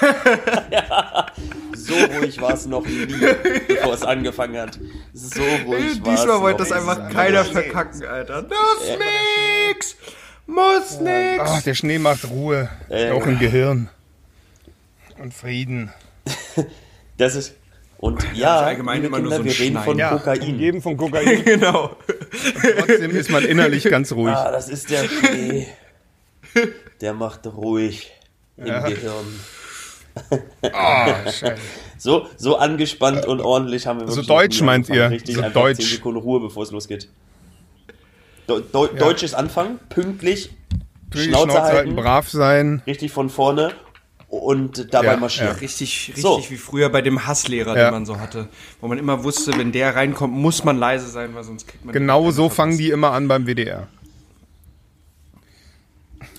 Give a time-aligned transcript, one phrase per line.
[1.74, 4.78] So ruhig war es noch nie, bevor es angefangen hat.
[5.12, 8.42] So ruhig war es Diesmal wollte das einfach keiner verkacken, Alter.
[8.42, 8.98] Muss
[9.68, 9.96] nix,
[10.46, 11.40] muss nix.
[11.44, 12.68] Ach, der Schnee macht Ruhe.
[12.88, 13.10] Äh.
[13.10, 13.88] Auch im Gehirn.
[15.18, 15.92] Und Frieden.
[17.18, 17.54] Das ist
[17.98, 20.18] und ja, allgemein immer nur Kinder, so ein wir reden von Schneiden.
[20.18, 20.40] Kokain.
[20.40, 21.44] Umgeben von Kokain.
[21.44, 21.96] Genau.
[22.78, 24.34] Trotzdem ist man innerlich ganz ruhig.
[24.34, 25.68] Ah, das ist der Schnee.
[27.00, 28.10] Der macht ruhig
[28.56, 28.88] im Ja.
[28.88, 29.40] Gehirn.
[30.62, 31.54] Scheiße.
[31.98, 35.10] So, so angespannt und ordentlich haben wir so wirklich noch deutsch meint ihr?
[35.10, 35.78] Richtig, So einfach deutsch.
[35.78, 37.08] 10 Sekunden Ruhe, bevor es losgeht.
[38.46, 40.50] Do, do, Deutsches Anfang, pünktlich,
[41.14, 42.82] Schnauze, Schnauze, halten, halten, brav sein.
[42.86, 43.72] richtig von vorne
[44.28, 45.56] und dabei Ja, marschieren.
[45.56, 46.42] Richtig, richtig So.
[46.48, 47.84] wie früher bei dem Hasslehrer, Ja.
[47.88, 48.48] den man so hatte.
[48.80, 51.92] Wo man immer wusste, wenn der reinkommt, muss man leise sein, weil sonst kriegt man.
[51.92, 53.88] Genau so fangen die immer an beim WDR.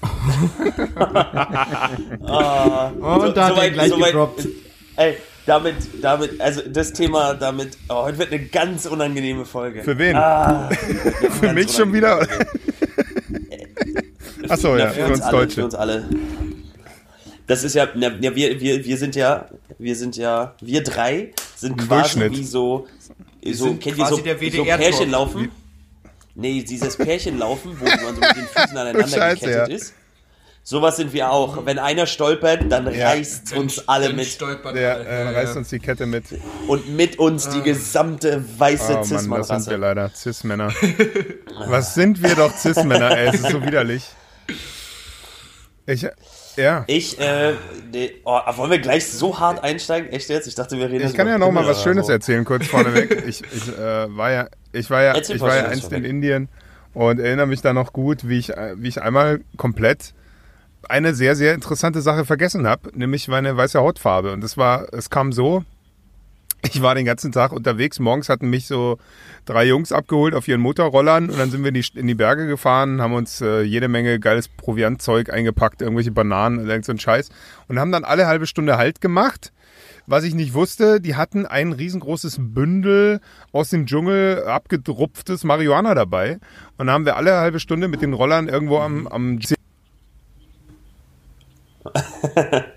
[2.20, 4.48] Und da hat er gleich gedroppt.
[4.96, 9.84] Ey, damit, damit, also das Thema, damit, oh, heute wird eine ganz unangenehme Folge.
[9.84, 10.16] Für wen?
[10.16, 10.70] Ah,
[11.40, 12.26] Für mich schon wieder?
[14.50, 15.66] Achso, ja, für uns alle, Für Deutsche.
[15.66, 16.10] uns alle.
[17.48, 21.34] Das ist ja, na, ja wir, wir, wir sind ja, wir sind ja, wir drei
[21.56, 22.88] sind quasi wie so,
[23.46, 24.64] so sind kennt ihr quasi so, der so.
[24.64, 25.50] Pärchen laufen?
[26.36, 29.76] Nee, dieses Pärchen laufen, wo man so mit den Füßen aneinander Scheiße, gekettet ja.
[29.76, 29.94] ist.
[30.66, 31.66] Sowas sind wir auch.
[31.66, 33.10] Wenn einer stolpert, dann Ja.
[33.10, 34.28] reißt uns alle mit.
[34.28, 35.04] Stolpert Der alle.
[35.04, 36.24] äh, reißt uns die Kette mit.
[36.68, 40.10] Und mit uns die gesamte weiße Oh Mann, das sind wir leider.
[40.16, 40.72] Cis-Männer.
[41.68, 43.28] Was sind wir doch Cis-Männer, ey?
[43.28, 44.06] Es ist so widerlich.
[45.86, 46.08] Ich,
[46.56, 46.86] ja.
[46.88, 47.56] Ich, äh,
[47.92, 50.10] nee, oh, wollen wir gleich so hart einsteigen?
[50.12, 50.48] Echt jetzt?
[50.48, 52.14] Ich dachte, wir reden Ich kann ja noch mal was Schönes so.
[52.14, 53.24] erzählen, kurz vorneweg.
[53.28, 56.06] Ich, ich äh, war ja, ich war ja, Erzähl ich war ja einst in.
[56.06, 56.48] Indien
[56.94, 60.14] und erinnere mich da noch gut, wie ich, wie ich einmal komplett
[60.90, 64.32] eine sehr, sehr interessante Sache vergessen habe, nämlich meine weiße Hautfarbe.
[64.32, 65.64] Und das war, es kam so,
[66.66, 68.00] ich war den ganzen Tag unterwegs.
[68.00, 68.98] Morgens hatten mich so
[69.46, 72.48] drei Jungs abgeholt auf ihren Motorrollern und dann sind wir in die, in die Berge
[72.48, 77.00] gefahren, haben uns äh, jede Menge geiles Proviantzeug eingepackt, irgendwelche Bananen und irgend so ein
[77.00, 77.30] Scheiß
[77.68, 79.52] und haben dann alle halbe Stunde Halt gemacht.
[80.06, 83.22] Was ich nicht wusste, die hatten ein riesengroßes Bündel
[83.54, 86.40] aus dem Dschungel abgedrupftes Marihuana dabei.
[86.78, 89.40] Und haben wir alle halbe Stunde mit den Rollern irgendwo am, am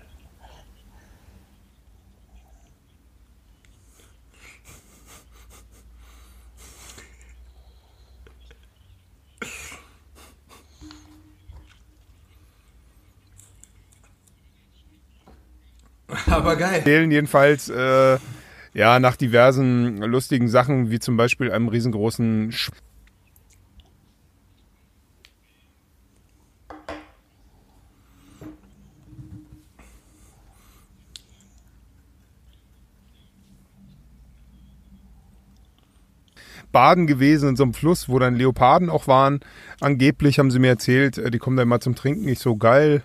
[16.25, 16.79] Aber geil.
[16.79, 18.17] erzählen jedenfalls äh,
[18.73, 22.71] ja nach diversen lustigen Sachen, wie zum Beispiel einem riesengroßen Sch
[36.71, 39.39] Baden gewesen in so einem Fluss, wo dann Leoparden auch waren.
[39.79, 43.01] Angeblich haben sie mir erzählt, äh, die kommen da immer zum Trinken, nicht so geil.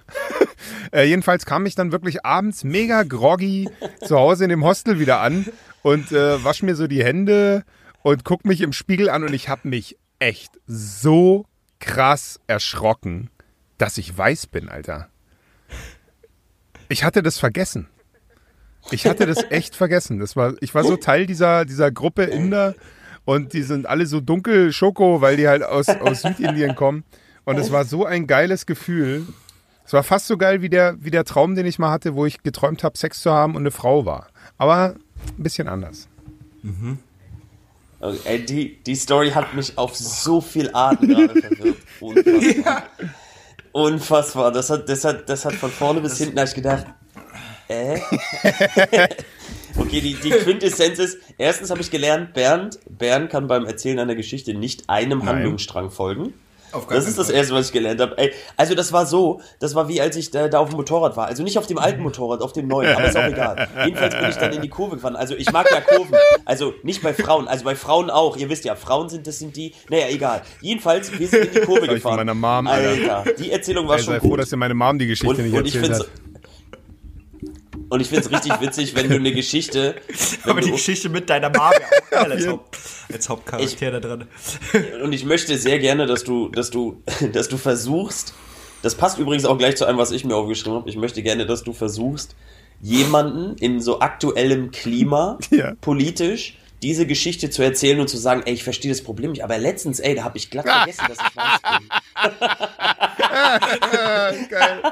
[0.93, 3.69] Äh, jedenfalls kam ich dann wirklich abends mega groggy
[4.05, 5.47] zu Hause in dem Hostel wieder an
[5.83, 7.65] und äh, wasch mir so die Hände
[8.03, 11.47] und guck mich im Spiegel an und ich habe mich echt so
[11.81, 13.31] krass erschrocken,
[13.79, 15.09] dass ich weiß bin, Alter.
[16.89, 17.89] Ich hatte das vergessen.
[18.91, 20.19] Ich hatte das echt vergessen.
[20.19, 22.75] Das war, ich war so Teil dieser, dieser Gruppe Inder
[23.25, 27.05] und die sind alle so dunkel Schoko, weil die halt aus, aus Südindien kommen.
[27.45, 29.27] Und es war so ein geiles Gefühl.
[29.85, 32.25] Es war fast so geil wie der, wie der Traum, den ich mal hatte, wo
[32.27, 34.29] ich geträumt habe, Sex zu haben und eine Frau war.
[34.59, 34.95] Aber
[35.37, 36.09] ein bisschen anders.
[38.01, 41.77] Okay, ey, die, die Story hat mich auf so viel Arten gerade verwirrt.
[42.01, 42.83] Unfassbar.
[43.73, 44.53] Unfassbar.
[44.53, 46.87] Das hat, das, hat, das hat von vorne bis hinten hab ich gedacht,
[47.69, 47.99] äh?
[49.77, 54.15] okay, die, die Quintessenz ist, erstens habe ich gelernt, Bernd, Bernd kann beim Erzählen einer
[54.15, 56.35] Geschichte nicht einem Handlungsstrang folgen.
[56.89, 57.31] Das ist das.
[57.31, 58.17] Erste, was ich gelernt habe.
[58.19, 61.17] Ey, also das war so, das war wie als ich da, da auf dem Motorrad
[61.17, 61.27] war.
[61.27, 63.69] Also nicht auf dem alten Motorrad, auf dem neuen, aber ist auch egal.
[63.85, 65.17] Jedenfalls bin ich dann in die Kurve gefahren.
[65.17, 66.15] Also ich mag ja Kurven.
[66.45, 68.37] Also nicht bei Frauen, also bei Frauen auch.
[68.37, 70.43] Ihr wisst ja, Frauen sind, das sind die, naja, egal.
[70.61, 72.17] Jedenfalls, wir sind in die Kurve ich von gefahren.
[72.17, 73.19] meiner Mom, Alter.
[73.19, 74.41] Alter, die Erzählung war Ey, schon sei froh, gut.
[74.41, 76.09] dass dir meine Mom die Geschichte und, nicht und ich erzählt hat.
[77.93, 79.97] Und ich finde es richtig witzig, wenn du eine Geschichte.
[80.45, 81.73] Aber die Geschichte mit deiner Mama
[82.11, 82.79] als, Haupt,
[83.13, 84.29] als Hauptcharakter da dran.
[85.03, 87.03] Und ich möchte sehr gerne, dass du, dass du,
[87.35, 88.33] dass du versuchst.
[88.81, 90.89] Das passt übrigens auch gleich zu einem, was ich mir aufgeschrieben habe.
[90.89, 92.35] Ich möchte gerne, dass du versuchst,
[92.81, 95.75] jemanden in so aktuellem Klima, Ja.
[95.83, 99.57] politisch, diese Geschichte zu erzählen und zu sagen, ey, ich verstehe das Problem nicht, aber
[99.59, 101.89] letztens, ey, da habe ich glatt vergessen, dass ich weiß bin.
[104.49, 104.83] Geil.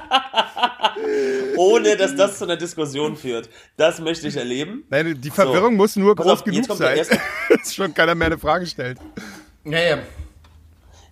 [1.57, 3.49] Ohne, dass das zu einer Diskussion führt.
[3.77, 4.85] Das möchte ich erleben.
[4.89, 7.21] Nein, die Verwirrung muss nur Pass groß auf, jetzt genug kommt der sein, erste-
[7.63, 8.99] dass schon keiner mehr eine Frage stellt.
[9.65, 9.99] Ja, ja.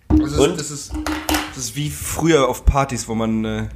[0.08, 0.58] Das ist, Und?
[0.60, 0.92] das ist,
[1.54, 3.69] das ist wie früher auf Partys, wo man äh,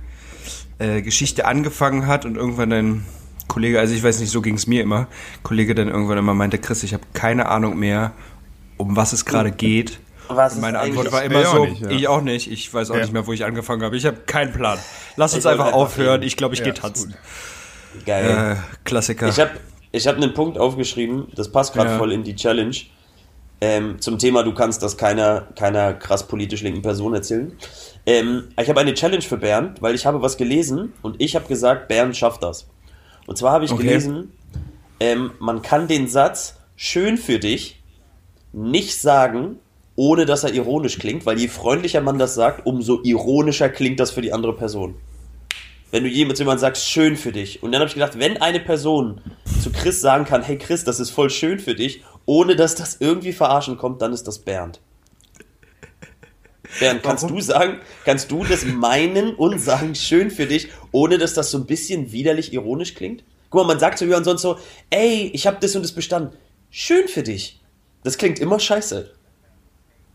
[0.78, 3.06] äh, Geschichte angefangen hat und irgendwann ein
[3.52, 5.08] Kollege, also ich weiß nicht, so ging es mir immer,
[5.42, 8.12] Kollege dann irgendwann immer meinte, Chris, ich habe keine Ahnung mehr,
[8.78, 9.98] um was es gerade geht.
[10.28, 11.90] Was meine Antwort war immer auch so, nicht, ja.
[11.90, 13.02] ich auch nicht, ich weiß auch Ja.
[13.02, 13.94] nicht mehr, wo ich angefangen habe.
[13.98, 14.78] Ich habe keinen Plan.
[15.16, 16.22] Lass uns einfach aufhören, reden.
[16.22, 17.14] ich glaube, ich Ja, gehe tanzen.
[18.06, 18.56] Geil.
[18.56, 19.28] Äh, Klassiker.
[19.28, 19.50] Ich habe
[19.90, 21.98] ich hab einen Punkt aufgeschrieben, das passt gerade Ja.
[21.98, 22.74] voll in die Challenge.
[23.60, 27.52] Ähm, zum Thema, du kannst das keiner, keiner krass politisch linken Person erzählen.
[28.06, 31.46] Ähm, ich habe eine Challenge für Bernd, weil ich habe was gelesen und ich habe
[31.46, 32.66] gesagt, Bernd schafft das.
[33.26, 33.82] Und zwar habe ich Okay.
[33.82, 34.32] gelesen,
[35.00, 37.82] ähm, man kann den Satz schön für dich
[38.52, 39.56] nicht sagen,
[39.96, 44.10] ohne dass er ironisch klingt, weil je freundlicher man das sagt, umso ironischer klingt das
[44.10, 44.94] für die andere Person
[45.92, 47.62] wenn du jemand jemandem sagst, schön für dich.
[47.62, 49.20] Und dann habe ich gedacht, wenn eine Person
[49.62, 52.96] zu Chris sagen kann, hey Chris, das ist voll schön für dich, ohne dass das
[52.98, 54.80] irgendwie verarschen kommt, dann ist das Bernd.
[56.80, 57.36] Bernd, kannst Warum?
[57.36, 61.58] du sagen, kannst du das meinen und sagen, schön für dich, ohne dass das so
[61.58, 63.24] ein bisschen widerlich ironisch klingt?
[63.50, 64.58] Guck mal, man sagt zu jemandem sonst so,
[64.90, 66.36] ey, ich habe das und das bestanden.
[66.70, 67.60] Schön für dich.
[68.02, 69.12] Das klingt immer scheiße.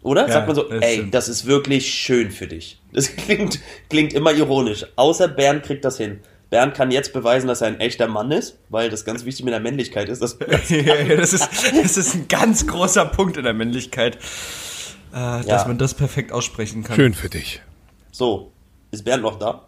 [0.02, 0.28] Oder?
[0.28, 1.14] Ja, Sagt man so, das ey, stimmt.
[1.14, 2.80] das ist wirklich schön für dich.
[2.94, 4.86] Das klingt, klingt immer ironisch.
[4.96, 6.20] Außer Bernd kriegt das hin.
[6.50, 9.54] Bernd kann jetzt beweisen, dass er ein echter Mann ist, weil das ganz wichtig mit
[9.54, 10.22] der Männlichkeit ist.
[10.22, 10.38] Dass,
[10.70, 14.18] ja, ja, das, ist, das ist ein ganz großer Punkt in der Männlichkeit,
[15.14, 16.96] äh, dass man das perfekt aussprechen kann.
[16.96, 17.62] Schön für dich.
[18.12, 18.52] so,
[18.92, 19.68] ist Bernd noch da?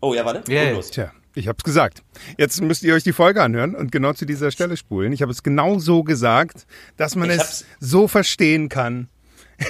[0.00, 0.50] Oh ja, warte.
[0.52, 0.70] Ja.
[0.70, 0.90] los.
[0.90, 2.02] Tja, ich hab's gesagt.
[2.36, 5.12] Jetzt müsst ihr euch die Folge anhören und genau zu dieser Stelle spulen.
[5.12, 9.08] Ich habe es genau so gesagt, dass man Ich es hab's- so verstehen kann.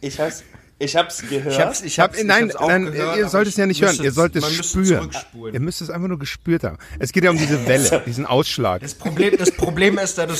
[0.00, 0.44] Ich hab's,
[0.78, 1.54] ich hab's gehört.
[1.54, 3.56] Ich hab's, ich Hab, hab's, ich nein, hab's auch nein, gehört, ihr sollt ich es
[3.56, 3.96] ja nicht hören.
[4.02, 5.10] Ihr sollt es spüren.
[5.52, 6.76] Ihr müsst es einfach nur gespürt haben.
[6.98, 8.82] Es geht ja um diese Welle, diesen Ausschlag.
[8.82, 10.34] Das Problem, das Problem ist, da du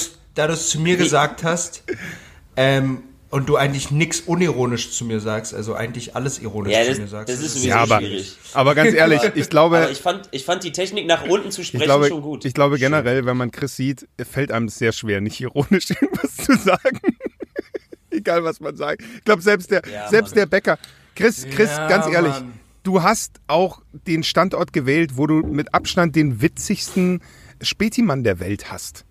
[0.52, 1.84] es zu mir gesagt hast,
[2.56, 6.90] ähm, und du eigentlich nichts unironisch zu mir sagst, also eigentlich alles ironisch ja, zu
[6.90, 7.28] das, mir sagst.
[7.34, 8.36] das ist sowieso Ja, aber, schwierig.
[8.52, 11.64] aber ganz ehrlich, ich glaube, Aber ich fand, ich fand die Technik nach unten zu
[11.64, 12.44] sprechen ich glaube, schon gut.
[12.44, 16.36] ich glaube generell, wenn man Chris sieht, fällt einem es sehr schwer, nicht ironisch irgendwas
[16.36, 17.00] zu sagen.
[18.10, 19.02] Egal, was man sagt.
[19.18, 20.36] Ich glaube, selbst der, Ja, selbst Mann.
[20.40, 20.78] der Bäcker.
[21.16, 22.52] Chris, Chris, Ja, ganz ehrlich, Mann.
[22.84, 27.20] du hast auch den Standort gewählt, wo du mit Abstand den witzigsten
[27.60, 29.04] Spätimann der Welt hast.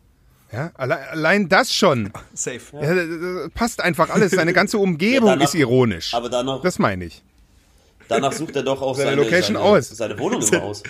[0.53, 2.11] Ja, allein, allein das schon.
[2.33, 2.59] Safe.
[2.79, 4.31] Ja, das passt einfach alles.
[4.31, 6.13] Seine ganze Umgebung Ja, danach- ist ironisch.
[6.13, 7.23] aber danach, Das meine ich.
[8.07, 9.89] danach sucht er doch auch Seine seine, Location seine, aus.
[9.89, 10.83] seine Wohnung immer aus.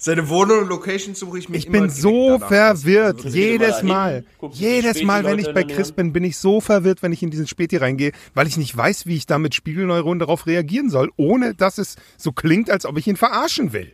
[0.00, 3.24] Seine Wohnung und Location suche ich mir Ich immer bin so verwirrt.
[3.24, 7.02] Also, Jedes mal viele Jedes Mal, wenn ich bei Chris bin, bin ich so verwirrt,
[7.02, 10.20] wenn ich in diesen Späti reingehe, weil ich nicht weiß, wie ich da mit Spiegelneuronen
[10.20, 13.92] darauf reagieren soll, ohne dass es so klingt, als ob ich ihn verarschen will.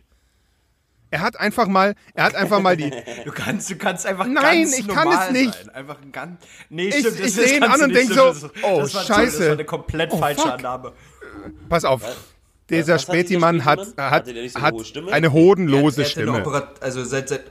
[1.11, 2.89] Er hat einfach mal, er hat einfach mal die,
[3.25, 5.53] Du kannst, du kannst einfach Nein, ganz ich kann es nicht.
[5.53, 5.69] Sein.
[5.69, 6.41] Einfach ein ganz.
[6.69, 8.93] Nee, Ich- stimmt, ich das seh ihn an und nicht, denk stimmt, so, oh, das
[8.95, 9.37] war, Scheiße.
[9.39, 10.51] Das war eine komplett Oh, falsche fuck.
[10.51, 10.91] Annahme.
[11.69, 15.11] pass auf, dieser was hat dieser Spätimann hat, hat, eine hat hohe Stimme?
[15.11, 16.41] eine Er hodenlose hat- er hat eine Stimme.
[16.41, 17.43] Operat also seit, seit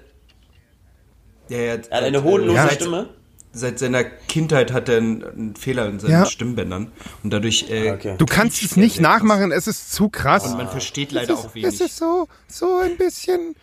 [1.48, 2.70] ja, ja, Er hat eine hodenlose Ja.
[2.70, 3.08] Stimme.
[3.56, 6.26] Seit seiner Kindheit hat er einen, einen Fehler in seinen Ja.
[6.26, 6.90] Stimmbändern
[7.22, 8.16] und dadurch äh, Okay.
[8.18, 10.44] Du kannst es nicht nachmachen, es ist zu krass.
[10.46, 11.80] Und man versteht leider auch Es wenig.
[11.80, 13.54] ist so, so ein bisschen.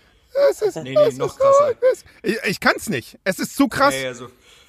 [0.51, 1.53] Es ist, Nee, nee, es noch ist krasser.
[1.57, 3.19] So, ein bisschen- ich ich kann es nicht.
[3.25, 3.93] Es ist zu krass.
[3.93, 4.27] ja, ja, so.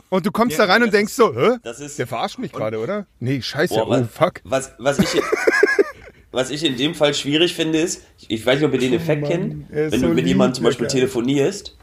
[0.09, 1.57] Und du kommst Ja, da rein und denkst so, hä?
[1.63, 3.07] Das ist- Der verarscht mich gerade, oder?
[3.21, 3.73] Nee, scheiße.
[3.75, 4.41] Boah, oh, was, fuck.
[4.45, 5.09] Was, was, ich,
[6.33, 9.25] was ich in dem Fall schwierig finde, ist, ich weiß nicht, ob ihr den Effekt
[9.27, 11.77] kennt, er ist wenn so du mit jemandem zum Beispiel telefonierst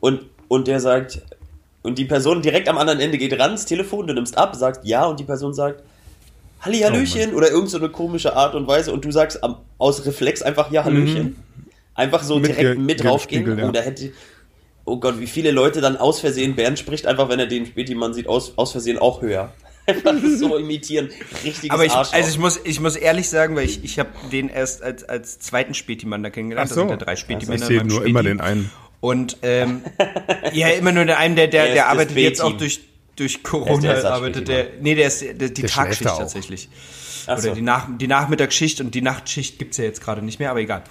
[0.00, 1.20] und, und der sagt,
[1.84, 4.80] und die Person direkt am anderen Ende geht ran ins Telefon, du nimmst ab, sagst
[4.84, 5.82] ja und die Person sagt
[6.60, 10.04] Halli, Hallöchen oder irgend so eine komische Art und Weise und du sagst am, aus
[10.06, 11.36] Reflex einfach ja, Hallöchen.
[11.94, 13.58] Einfach so Mit direkt ge- mit draufgehen.
[13.58, 13.68] ja.
[13.68, 14.10] Oder hätte,
[14.86, 18.14] oh Gott, wie viele Leute dann aus Versehen, Bernd spricht einfach, wenn er den Spätimann
[18.14, 19.52] sieht, aus, aus Versehen auch höher.
[19.86, 21.10] Einfach so imitieren.
[21.44, 22.14] Richtiges Aber ich, Arschloch.
[22.16, 25.38] also ich muss, ich muss ehrlich sagen, weil ich, ich habe den erst als, als
[25.40, 26.70] zweiten Spätimann da kennengelernt.
[26.70, 26.80] Ach so.
[26.84, 28.10] Da sind ja drei Spätimänner Ich in sehe nur Späti.
[28.10, 28.70] immer den einen.
[29.04, 29.82] Und ähm,
[30.54, 32.80] ja, immer nur der einen, der, der, Er der arbeitet jetzt auch durch,
[33.16, 33.92] durch Corona.
[33.92, 36.70] der arbeitet der, nee, der ist der, die Tagschicht tatsächlich.
[37.26, 37.48] Ach so.
[37.48, 40.60] Oder die, Nach, die Nachmittagsschicht und die Nachtschicht gibt's ja jetzt gerade nicht mehr, aber
[40.60, 40.84] egal.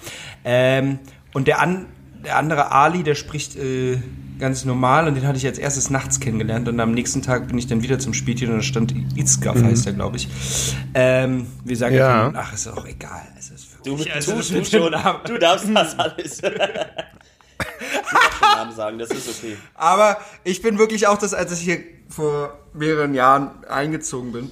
[0.44, 1.00] Ähm,
[1.32, 1.86] und der, an,
[2.24, 3.98] der andere Ali, der spricht äh,
[4.38, 7.58] ganz normal und den hatte ich als erstes nachts kennengelernt und am nächsten Tag bin
[7.58, 10.28] ich dann wieder zum Spieltier und da stand Itzgaf, heißt er, glaube ich.
[10.94, 12.00] Ähm, wir sagen Mhm.
[12.00, 12.32] Ja.
[12.36, 13.22] ach, ist auch egal.
[13.36, 14.92] Es ist Du, wirklich, du, also, du, ist schon,
[15.26, 16.40] du darfst das alles.
[18.64, 19.56] Namen sagen, das ist okay.
[19.74, 24.50] Aber ich bin wirklich auch das, als ich hier vor mehreren Jahren eingezogen bin,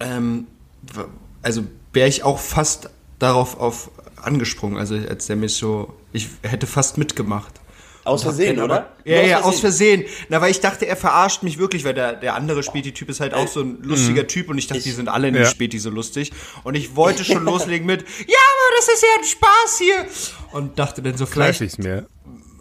[0.00, 0.46] ähm,
[1.42, 6.66] also wäre ich auch fast darauf auf angesprungen, also als der mich so, ich hätte
[6.66, 7.54] fast mitgemacht.
[8.04, 8.92] Aus Versehen, Aber- oder?
[9.04, 10.04] Ja, Nur ja, aus Versehen.
[10.28, 13.32] Na, weil ich dachte, er verarscht mich wirklich, weil der, der andere Späti-Typ ist halt
[13.32, 15.42] auch so ein lustiger Typ und ich dachte, die sind alle in Ja.
[15.42, 16.32] dem Späti so lustig.
[16.64, 20.06] Und ich wollte schon loslegen mit, ja, aber das ist ja ein Spaß hier.
[20.50, 22.06] Und dachte dann so, Vielleicht ich mir.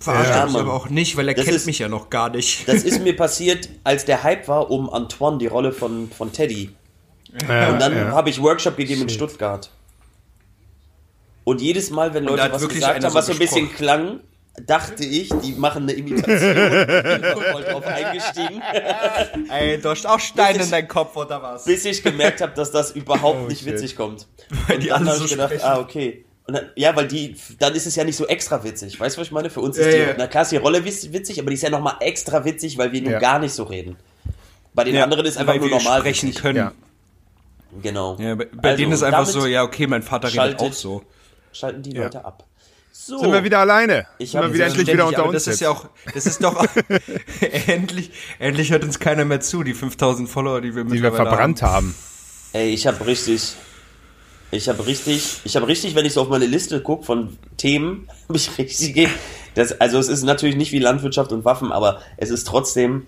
[0.02, 2.30] Verarscht Ja, er aber auch nicht, weil er Das kennt ist- mich ja noch gar
[2.30, 2.68] nicht.
[2.68, 6.72] Das ist mir passiert, als der Hype war um Antoine, die Rolle von, von Teddy.
[7.48, 8.12] Ja, Und dann ja.
[8.12, 9.70] habe ich Workshop gegeben in Stuttgart.
[11.44, 13.78] Und jedes Mal, wenn Leute was gesagt haben, was so ein bisschen gesprochen.
[13.78, 14.20] klang,
[14.68, 16.38] dachte ich, die machen eine Imitation.
[16.42, 18.62] Ich bin voll drauf eingestiegen,
[19.50, 21.66] Ey, du hast auch Steine in deinem Kopf, oder was?
[21.66, 23.74] bis ich gemerkt habe, dass das überhaupt nicht shit.
[23.74, 24.28] witzig kommt.
[24.68, 25.66] Weil Und die dann habe so ich gedacht, sprechen.
[25.66, 26.26] ah, okay.
[26.52, 29.00] Und dann, ja, weil die, dann ist es ja nicht so extra witzig.
[29.00, 29.50] Weißt du, was ich meine?
[29.50, 30.16] Für uns ist Ja, die, ja.
[30.18, 32.92] na klar ist die Rolle witz- witzig, aber die ist ja nochmal extra witzig, weil
[32.92, 33.20] wir nun Ja.
[33.20, 33.96] gar nicht so reden.
[34.74, 36.42] Bei den anderen ist einfach weil nur wir normal sprechen witzig.
[36.42, 36.58] können.
[36.58, 36.72] Ja.
[37.82, 38.18] Genau.
[38.20, 40.74] Ja, bei, bei Also, denen ist einfach so, ja, okay, mein Vater redet schaltet- auch
[40.74, 41.04] so.
[41.54, 42.04] Schalten die Ja.
[42.04, 42.44] Leute ab.
[42.92, 43.18] So.
[43.20, 44.06] Sind wir wieder alleine?
[44.18, 45.62] Ich Sind hab wir wieder endlich wieder unter uns das ist jetzt?
[45.62, 46.66] ja auch, das ist doch,
[47.68, 51.30] endlich, endlich hört uns keiner mehr zu, die 5000 Follower, die wir die wir mittlerweile
[51.30, 51.96] verbrannt haben.
[52.54, 53.56] Ey, ich habe richtig,
[54.52, 58.08] ich habe richtig, ich habe richtig, wenn ich so auf meine Liste gucke von Themen,
[58.28, 59.10] habe ich richtig,
[59.56, 63.06] das, also es ist natürlich nicht wie Landwirtschaft und Waffen, aber es ist trotzdem,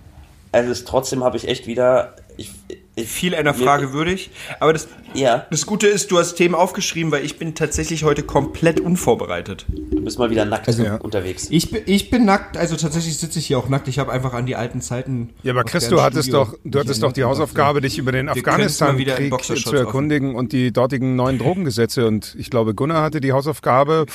[0.51, 2.51] es ist trotzdem, habe ich echt wieder, ich,
[2.95, 4.29] Viel einer Frage würdig.
[4.59, 8.21] Aber das, Ja, das Gute ist, du hast Themen aufgeschrieben, weil ich bin tatsächlich heute
[8.21, 9.65] komplett unvorbereitet.
[9.67, 10.97] du bist mal wieder nackt ja.
[10.97, 11.47] unterwegs.
[11.50, 13.88] Ich bin, ich bin nackt, also tatsächlich sitze ich hier auch nackt.
[13.88, 15.29] Ich habe einfach an die alten Zeiten.
[15.41, 17.23] Ja, aber Chris, du hattest Studio doch, du hattest doch die.
[17.23, 22.05] Hausaufgabe, dich über den Afghanistan-Krieg zu erkundigen und die dortigen neuen Drogengesetze.
[22.05, 24.05] Und ich glaube, Gunnar hatte die Hausaufgabe,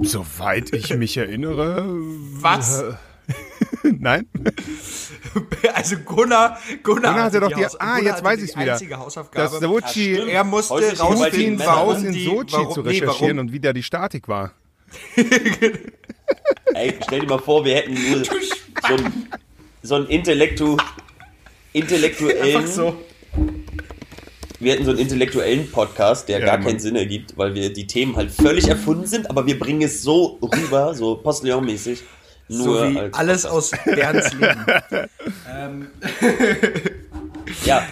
[0.00, 1.86] soweit ich mich erinnere.
[1.88, 2.84] Was?
[4.00, 4.26] Nein?
[5.74, 8.72] Also Gunnar, Gunnar, Gunnar hatte doch die, Haus- ah, Gunnar jetzt weiß die ich's wieder.
[8.72, 9.50] einzige Hausaufgabe.
[9.50, 10.28] Das Sochi, stimmt.
[10.30, 11.70] er musste Häusliche Gewalt rausfinden, gegen Putin Männer.
[11.70, 14.26] war aus warum in Sochi warum, zu nee, recherchieren warum, und wie da die Statik
[14.28, 14.52] war.
[16.74, 18.32] Ey, stell dir mal vor, wir hätten nur so
[18.94, 19.28] einen
[19.82, 20.76] so einen Intellektu,
[21.72, 22.96] intellektuellen, so.
[24.58, 26.66] wir hätten so einen intellektuellen Podcast, der Ja, gar Mann.
[26.66, 30.02] keinen Sinn ergibt, weil wir die Themen halt völlig erfunden sind, aber wir bringen es
[30.02, 32.00] so rüber, so Postillon-mäßig.
[32.50, 34.66] Nur So wie als alles aus Bernds Leben.
[35.48, 35.86] ähm,
[37.64, 37.82] Ja,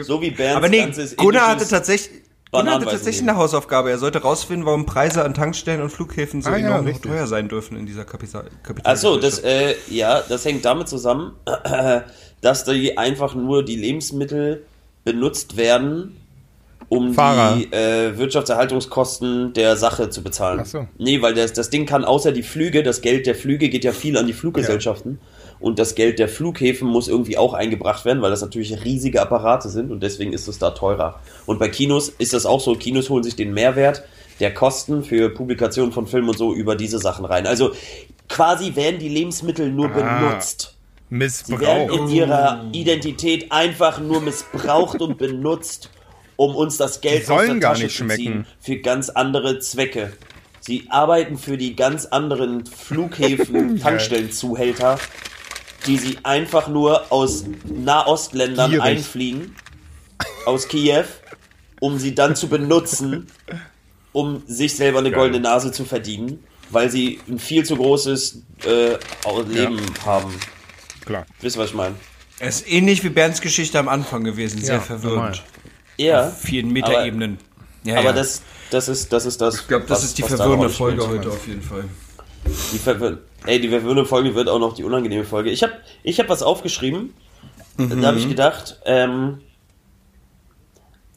[0.00, 2.22] so wie Bernds Aber nee, ganzes Gunnar hatte tatsächlich,
[2.52, 3.90] Gunnar hatte tatsächlich eine Hausaufgabe.
[3.90, 7.10] Er sollte rausfinden, warum Preise an Tankstellen und Flughäfen so Ah, ja, enorm richtig.
[7.10, 8.44] teuer sein dürfen in dieser Kapital.
[8.84, 11.32] Ach so, das, äh, ja, das hängt damit zusammen,
[12.40, 14.64] dass die einfach nur die Lebensmittel
[15.04, 16.17] benutzt werden,
[16.88, 17.56] um Fahrer.
[17.56, 20.60] die äh, Wirtschaftserhaltungskosten der Sache zu bezahlen.
[20.62, 20.88] Ach so.
[20.96, 23.92] Nee, weil das, das Ding kann außer die Flüge, das Geld der Flüge geht ja
[23.92, 25.20] viel an die Fluggesellschaften.
[25.60, 29.68] Und das Geld der Flughäfen muss irgendwie auch eingebracht werden, weil das natürlich riesige Apparate
[29.68, 31.20] sind und deswegen ist es da teurer.
[31.46, 34.04] Und bei Kinos ist das auch so, Kinos holen sich den Mehrwert
[34.38, 37.46] der Kosten für Publikationen von Filmen und so über diese Sachen rein.
[37.46, 37.72] Also
[38.28, 40.76] quasi werden die Lebensmittel nur benutzt.
[41.10, 45.90] Sie werden in ihrer Identität einfach nur missbraucht und benutzt,
[46.38, 48.46] um uns das Geld aus der gar Tasche nicht zu ziehen schmecken.
[48.60, 50.12] für ganz andere Zwecke.
[50.60, 54.98] Sie arbeiten für die ganz anderen Flughäfen, Tankstellenzuhälter,
[55.86, 58.84] die sie einfach nur aus Nahostländern Gierig.
[58.84, 59.56] einfliegen,
[60.46, 61.04] aus Kiew,
[61.80, 63.26] um sie dann zu benutzen,
[64.12, 65.18] um sich selber eine Geil.
[65.20, 68.96] goldene Nase zu verdienen, weil sie ein viel zu großes äh,
[69.48, 70.32] Leben haben.
[71.04, 71.26] Klar.
[71.40, 71.96] Wisst ihr, was ich meine?
[72.38, 74.60] Es ist ähnlich wie Bernds Geschichte am Anfang gewesen.
[74.62, 75.16] Sehr Ja, verwirrend.
[75.16, 75.38] normal.
[75.98, 76.28] Ja.
[76.28, 77.38] Auf vielen Metaebenen.
[77.84, 78.12] Ja, Aber ja.
[78.12, 79.56] das, das ist, das ist das.
[79.60, 81.18] ich glaube, das was- ist die verwirrende Folge spielt.
[81.24, 81.84] heute auf jeden Fall.
[82.72, 85.50] Die verwir Ey, die verwirrende Folge wird auch noch die unangenehme Folge.
[85.50, 87.14] Ich habe ich hab was aufgeschrieben.
[87.76, 89.38] Da habe ich gedacht, ähm,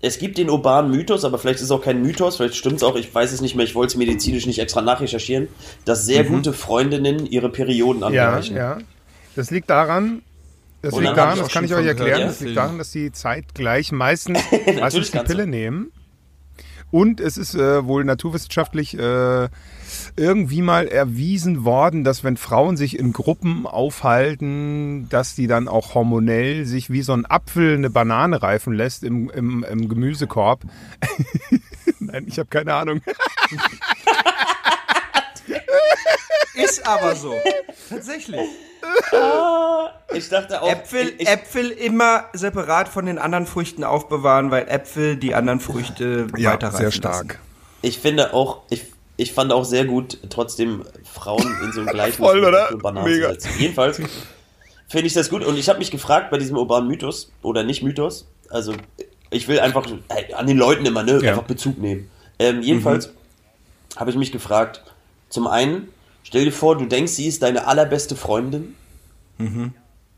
[0.02, 2.84] es gibt den urbanen Mythos, aber vielleicht ist es auch kein Mythos, vielleicht stimmt es
[2.84, 5.48] auch, ich weiß es nicht mehr, ich wollte es medizinisch nicht extra nachrecherchieren,
[5.86, 8.56] dass sehr gute Freundinnen ihre Perioden Ja, anreichen.
[8.56, 8.78] ja.
[9.36, 10.22] Das liegt daran,
[10.82, 14.40] das liegt daran, das kann ich euch erklären, das liegt daran, dass die zeitgleich meistens,
[14.80, 15.20] meistens die.
[15.20, 15.92] Pille nehmen.
[16.92, 19.48] Und es ist äh, wohl naturwissenschaftlich äh,
[20.18, 25.96] irgendwie mal erwiesen worden, dass wenn Frauen sich in Gruppen aufhalten, dass die dann auch
[25.96, 30.64] hormonell sich wie so ein Apfel eine Banane reifen lässt im, im, im Gemüsekorb.
[32.00, 33.02] Nein, ich habe keine Ahnung.
[36.56, 37.34] Ist aber so.
[37.90, 38.50] Tatsächlich.
[40.14, 40.70] Ich dachte auch.
[40.70, 46.28] Äpfel, ich, Äpfel immer separat von den anderen Früchten aufbewahren, weil Äpfel die anderen Früchte
[46.38, 46.98] Ja, weiterreifen sehr lassen.
[46.98, 47.40] stark.
[47.82, 48.86] ich finde auch, ich,
[49.18, 52.70] ich fand auch sehr gut, trotzdem Frauen in so ein Gleichnis Voll, oder?
[52.78, 53.34] Bananen Mega.
[53.58, 53.98] Jedenfalls
[54.88, 55.46] finde ich das gut.
[55.46, 58.28] Und ich habe mich gefragt bei diesem urbanen Mythos oder nicht Mythos.
[58.50, 58.74] Also
[59.30, 59.88] ich will einfach
[60.36, 61.32] an den Leuten immer ne, Ja.
[61.32, 62.10] einfach Bezug nehmen.
[62.40, 63.12] Ähm, jedenfalls
[63.96, 64.84] habe ich mich gefragt.
[65.30, 65.88] Zum einen,
[66.24, 68.76] stell dir vor, du denkst, sie ist deine allerbeste Freundin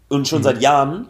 [0.10, 1.08] und schon seit Jahren.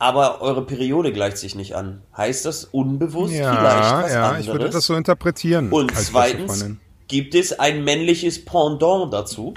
[0.00, 2.02] Aber eure Periode gleicht sich nicht an.
[2.16, 4.46] Heißt das unbewusst vielleicht Ja, was ja, anderes?
[4.46, 5.72] ich würde das so interpretieren.
[5.72, 6.64] Und zweitens
[7.08, 9.54] gibt es ein männliches Pendant dazu.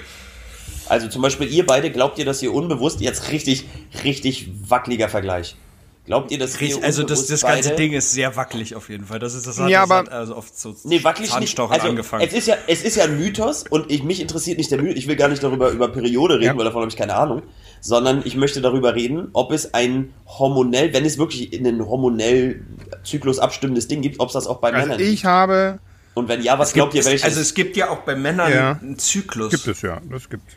[0.89, 3.65] Also zum Beispiel ihr beide, glaubt ihr, dass ihr unbewusst, jetzt richtig,
[4.03, 5.55] richtig wackeliger Vergleich.
[6.03, 9.05] Glaubt ihr, dass Richtig, also das, das ganze beide, Ding ist sehr wackelig auf jeden
[9.05, 9.19] Fall.
[9.19, 11.59] Das ist das hat, Ja, das aber- hat also oft so Nee, wackelig nicht.
[11.59, 12.25] Also, angefangen.
[12.27, 14.97] es ist ja, es ist ja ein Mythos und ich, mich interessiert nicht der Mythos.
[14.97, 16.57] Ich will gar nicht darüber über Periode reden, Ja.
[16.57, 17.43] weil davon habe ich keine Ahnung.
[17.81, 22.65] Sondern ich möchte darüber reden, ob es ein hormonell, wenn es wirklich in den hormonell
[23.03, 25.23] Zyklus abstimmendes Ding gibt, ob es das auch bei Also Männern ich gibt.
[25.25, 25.79] habe,
[26.15, 27.23] Und wenn ja, was glaubt ihr, es, welches?
[27.23, 28.79] also es gibt ja auch bei Männern Ja.
[28.81, 29.51] einen Zyklus.
[29.51, 30.55] gibt es ja, das gibt es.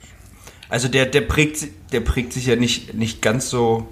[0.70, 3.86] Also der, der, prägt, der prägt sich ja nicht, nicht ganz so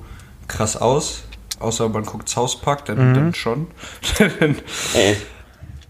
[0.48, 1.24] krass aus.
[1.62, 3.14] Außer man guckt South Park, dann, Mhm.
[3.14, 3.66] dann schon.
[4.94, 5.14] äh,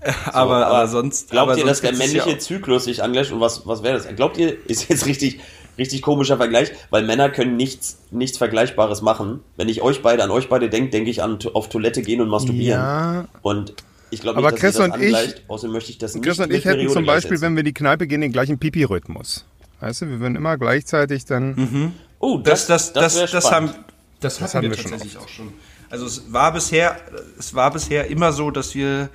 [0.32, 1.30] aber, aber sonst.
[1.30, 3.66] Glaubt aber ihr, dass sonst der gibt's es männliche ja Zyklus sich angleicht und was,
[3.66, 4.14] was wäre das?
[4.16, 5.40] Glaubt ihr, ist jetzt richtig,
[5.78, 9.40] richtig komischer Vergleich, weil Männer können nichts, nichts Vergleichbares machen.
[9.56, 12.28] Wenn ich euch beide, an euch beide denke, denke ich an auf Toilette gehen und
[12.28, 12.80] masturbieren.
[12.80, 13.28] Ja.
[13.42, 13.74] Und
[14.10, 15.42] ich glaube Aber nicht, dass Chris ihr das und ich- angleicht.
[15.48, 17.72] Außerdem möchte ich das nicht Chris und ich hätten zum Beispiel, wenn wir in die
[17.74, 19.46] Kneipe gehen, den gleichen Pipi-Rhythmus.
[19.80, 21.94] Weißt du, wir würden immer gleichzeitig dann.
[22.18, 23.72] Oh, Das, das, das, wär das, spannend.
[23.74, 23.84] haben,
[24.24, 25.52] das, Das hatten wir wir schon tatsächlich auch schon.
[25.90, 26.96] Also es war bisher,
[27.38, 29.10] es war bisher immer so, dass wir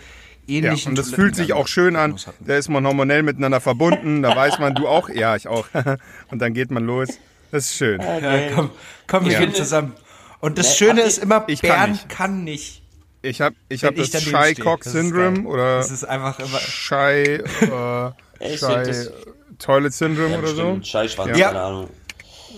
[0.46, 2.16] Ja, ähnlichen und das fühlt sich auch schön an.
[2.40, 4.22] Da ist man hormonell miteinander verbunden.
[4.22, 5.68] Da weiß man, du auch, ja, ich auch.
[6.32, 7.10] Und dann geht man los.
[7.52, 8.00] Das ist schön.
[8.02, 8.70] Ja, komm,
[9.08, 9.94] komm wir Ich gehen zusammen.
[10.40, 12.10] Und das Ne, Schöne ist immer, Ich kann Bernd nicht.
[12.10, 12.84] kann nicht.
[13.24, 14.54] Ich habe ich hab das Shy.
[14.56, 16.60] Cock Syndrome oder Das ist einfach immer.
[16.60, 17.42] Shy,
[18.42, 19.10] äh, Shy
[19.60, 20.56] Toilet Syndrome Ja, oder so.
[20.64, 21.48] bestimmt, Scheißschwanz, Ja.
[21.48, 21.90] keine Ahnung.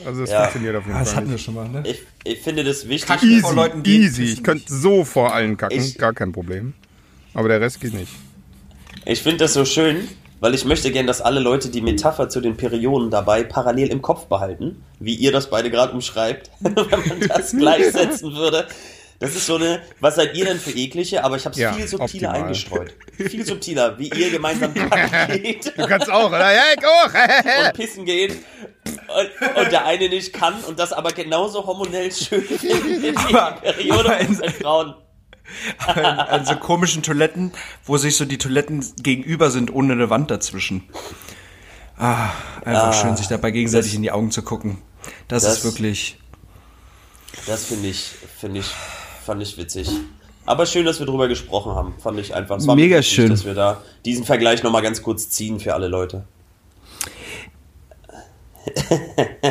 [0.05, 0.41] Also es Ja.
[0.41, 1.83] funktioniert auf jeden Ah, Das Fall hatten wir schon mal, ne?
[1.85, 3.07] Ich, ich finde das wichtig.
[3.07, 4.23] Kacken vor Leuten, die Easy.
[4.23, 6.73] Ich könnte so vor allen kacken, Ich- gar kein Problem.
[7.33, 8.11] Aber der Rest geht nicht.
[9.05, 10.07] Ich finde das so schön,
[10.39, 14.01] weil ich möchte gern, dass alle Leute die Metapher zu den Perioden dabei parallel im
[14.01, 18.67] Kopf behalten, wie ihr das beide gerade umschreibt, wenn man das gleichsetzen würde.
[19.19, 21.73] Das ist so eine, was seid ihr denn für eklige, aber ich habe es Ja,
[21.73, 22.35] viel subtiler optimal.
[22.47, 22.93] eingestreut.
[23.17, 24.73] Viel subtiler, wie ihr gemeinsam
[25.27, 26.53] geht Du kannst auch, oder?
[26.53, 27.65] Ja, ich auch.
[27.67, 28.31] und pissen geht
[28.85, 34.13] und, und der eine nicht kann und das aber genauso hormonell schön die Aber- Periode
[34.21, 34.95] in- von Frauen.
[35.85, 37.51] an, an so komischen Toiletten,
[37.83, 40.83] wo sich so die Toiletten gegenüber sind, ohne eine Wand dazwischen.
[41.97, 42.29] Ah,
[42.63, 44.81] einfach schön, sich dabei gegenseitig das- in die Augen zu gucken.
[45.27, 46.17] Das, das- ist wirklich.
[47.47, 48.67] Das finde ich, finde ich,
[49.29, 49.87] fand ich witzig.
[50.47, 51.93] Aber schön, dass wir drüber gesprochen haben.
[51.99, 52.57] Fand ich einfach.
[52.57, 53.29] Es war Mega wichtig, schön.
[53.29, 56.23] dass wir da diesen Vergleich nochmal ganz kurz ziehen für alle Leute.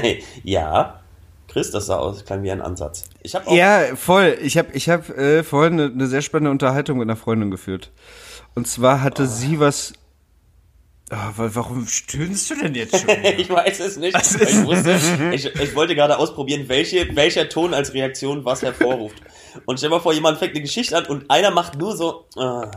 [0.43, 0.99] ja.
[1.47, 3.05] Chris, das sah aus, klang wie ein Ansatz.
[3.23, 3.55] Ich auch.
[3.55, 4.37] Ja, voll.
[4.43, 7.93] Ich habe ich hab, äh, vorhin eine, eine sehr spannende Unterhaltung mit einer Freundin geführt.
[8.57, 9.93] Und zwar hatte sie was.
[11.11, 13.09] Ah, wa- warum stöhnst du denn jetzt schon?
[13.39, 14.15] Ich weiß es nicht.
[14.17, 14.99] Ich, wusste,
[15.33, 19.17] ich, ich wollte gerade ausprobieren, welche, welcher Ton als Reaktion was hervorruft.
[19.65, 22.27] Und stell mal vor, jemand fängt eine Geschichte an und einer macht nur so.
[22.37, 22.71] Ah.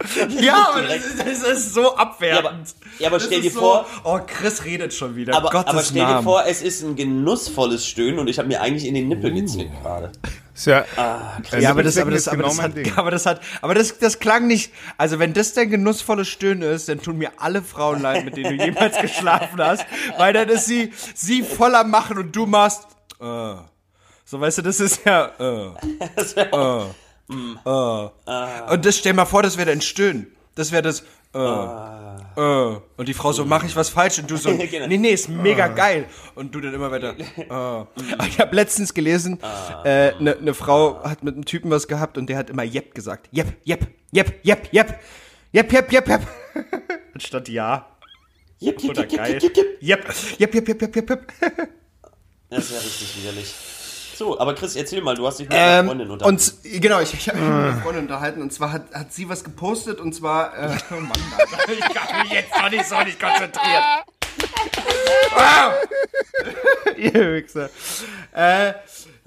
[0.40, 2.42] ja, aber das ist, das ist so abwertend.
[2.42, 2.66] Ja, aber-
[2.98, 5.34] ja, aber stell dir so, vor- Oh, Chris redet schon wieder.
[5.36, 6.24] Aber, Gottes aber stell dir Namen.
[6.24, 9.72] vor, es ist ein genussvolles Stöhnen und ich habe mir eigentlich in den Nippel gezwickt
[9.82, 10.10] gerade.
[10.64, 13.40] Ja, Ah, Ja, aber das, aber das, aber genau das mein hat, aber das hat,
[13.62, 17.30] aber das, das klang nicht, also wenn das dein genussvolles Stöhnen ist, dann tun mir
[17.38, 19.86] alle Frauen leid, mit denen du jemals geschlafen hast,
[20.18, 22.82] weil dann ist sie, sie voller Machen und du machst,
[23.20, 23.54] äh.
[24.24, 25.70] So, weißt du, das ist ja, äh,
[26.16, 26.34] Das
[27.30, 28.72] wär auch, äh.
[28.74, 30.26] Und das, stell mal vor, das wäre dein Stöhnen.
[30.54, 31.00] Das wäre das,
[31.34, 32.76] äh, äh.
[32.96, 34.18] Und die Frau so, mach ich was falsch?
[34.18, 34.86] Und du so, Genau.
[34.86, 36.06] nee, nee, ist mega geil.
[36.34, 38.26] Und du dann immer weiter, äh.
[38.26, 42.18] Ich habe letztens gelesen, eine äh, ne, ne Frau hat mit einem Typen was gehabt
[42.18, 43.28] und der hat immer Jep gesagt.
[43.30, 44.98] Jep, Jep, Jep, Jep, Jep.
[45.52, 46.20] Jep, Jep, Jep, Jep.
[47.14, 47.86] Anstatt Ja.
[48.58, 49.38] Jip, jip, Oder jip, geil.
[49.40, 51.32] Jep, Jep, Jep, Jep, Jep, Jep, Jep.
[52.50, 53.54] Das ist ja richtig widerlich.
[54.20, 56.38] So, aber Chris, erzähl mal, du hast dich mit Ähm, Freundin unterhalten.
[56.38, 59.30] und genau, ich, ich habe mich mit einer Freundin unterhalten und zwar hat, hat sie
[59.30, 60.52] was gepostet und zwar.
[60.58, 63.82] Äh, oh Mann, Alter, ich kann mich jetzt noch nicht so nicht konzentrieren.
[65.34, 65.72] Wow!
[66.98, 67.70] Ihr Wichser.
[68.34, 68.74] Äh,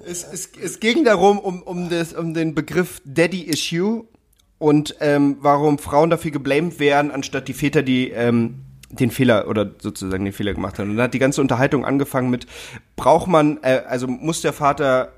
[0.06, 4.04] es, es, es ging darum, um, um, das, um den Begriff Daddy Issue
[4.60, 8.60] und ähm, warum Frauen dafür geblamed werden, anstatt die Väter, die, ähm,
[9.00, 10.86] den Fehler oder sozusagen den Fehler gemacht hat.
[10.86, 12.48] Und dann hat die ganze Unterhaltung angefangen mit,
[12.96, 15.12] braucht man, äh, also muss der Vater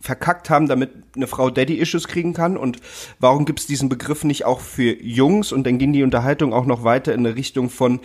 [0.00, 2.78] verkackt haben, damit eine Frau Daddy-Issues kriegen kann und
[3.18, 6.66] warum gibt es diesen Begriff nicht auch für Jungs und dann ging die Unterhaltung auch
[6.66, 8.00] noch weiter in eine Richtung von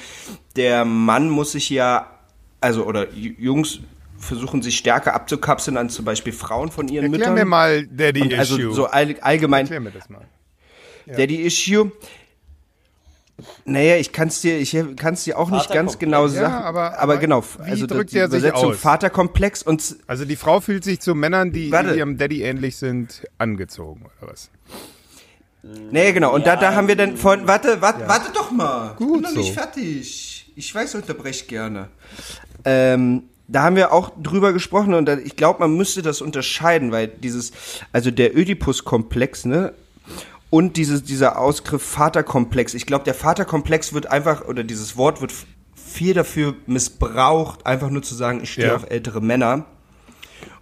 [0.56, 2.10] der Mann muss sich ja,
[2.62, 3.80] also oder Jungs
[4.18, 7.34] versuchen sich stärker abzukapseln an zum Beispiel Frauen von ihren Erklär Müttern.
[7.36, 8.38] mir mal Daddy-Issue.
[8.40, 10.26] Also so all, allgemein Erklär mir das mal.
[11.06, 11.92] Daddy-Issue.
[13.66, 16.54] Naja, ich kann es dir, ich kann's dir auch nicht ganz genau Ja, sagen.
[16.54, 18.78] aber- aber, aber genau, wie also drückt die Übersetzung aus?
[18.80, 21.94] Vaterkomplex und Also die Frau fühlt sich zu Männern, die, Warte.
[21.94, 24.50] die ihrem Daddy ähnlich sind, angezogen, oder was?
[25.64, 26.34] Nee, genau.
[26.36, 28.96] Und da, da haben wir dann von, warte, warte, warte doch mal.
[28.96, 29.40] Gut ich bin noch so.
[29.40, 30.52] nicht fertig.
[30.56, 31.88] Ich weiß, ich unterbreche gerne.
[32.66, 36.92] Ähm, da haben wir auch drüber gesprochen und da, ich glaube, man müsste das unterscheiden,
[36.92, 37.52] weil dieses,
[37.94, 39.74] also der Ödipus-Komplex, ne?
[40.54, 42.76] Und dieses, dieser Ausgriff Vaterkomplex.
[42.76, 45.34] Ich glaube, der Vaterkomplex wird einfach, oder dieses Wort wird
[45.74, 48.76] viel dafür missbraucht, einfach nur zu sagen, ich stehe Ja.
[48.76, 49.66] auf ältere Männer.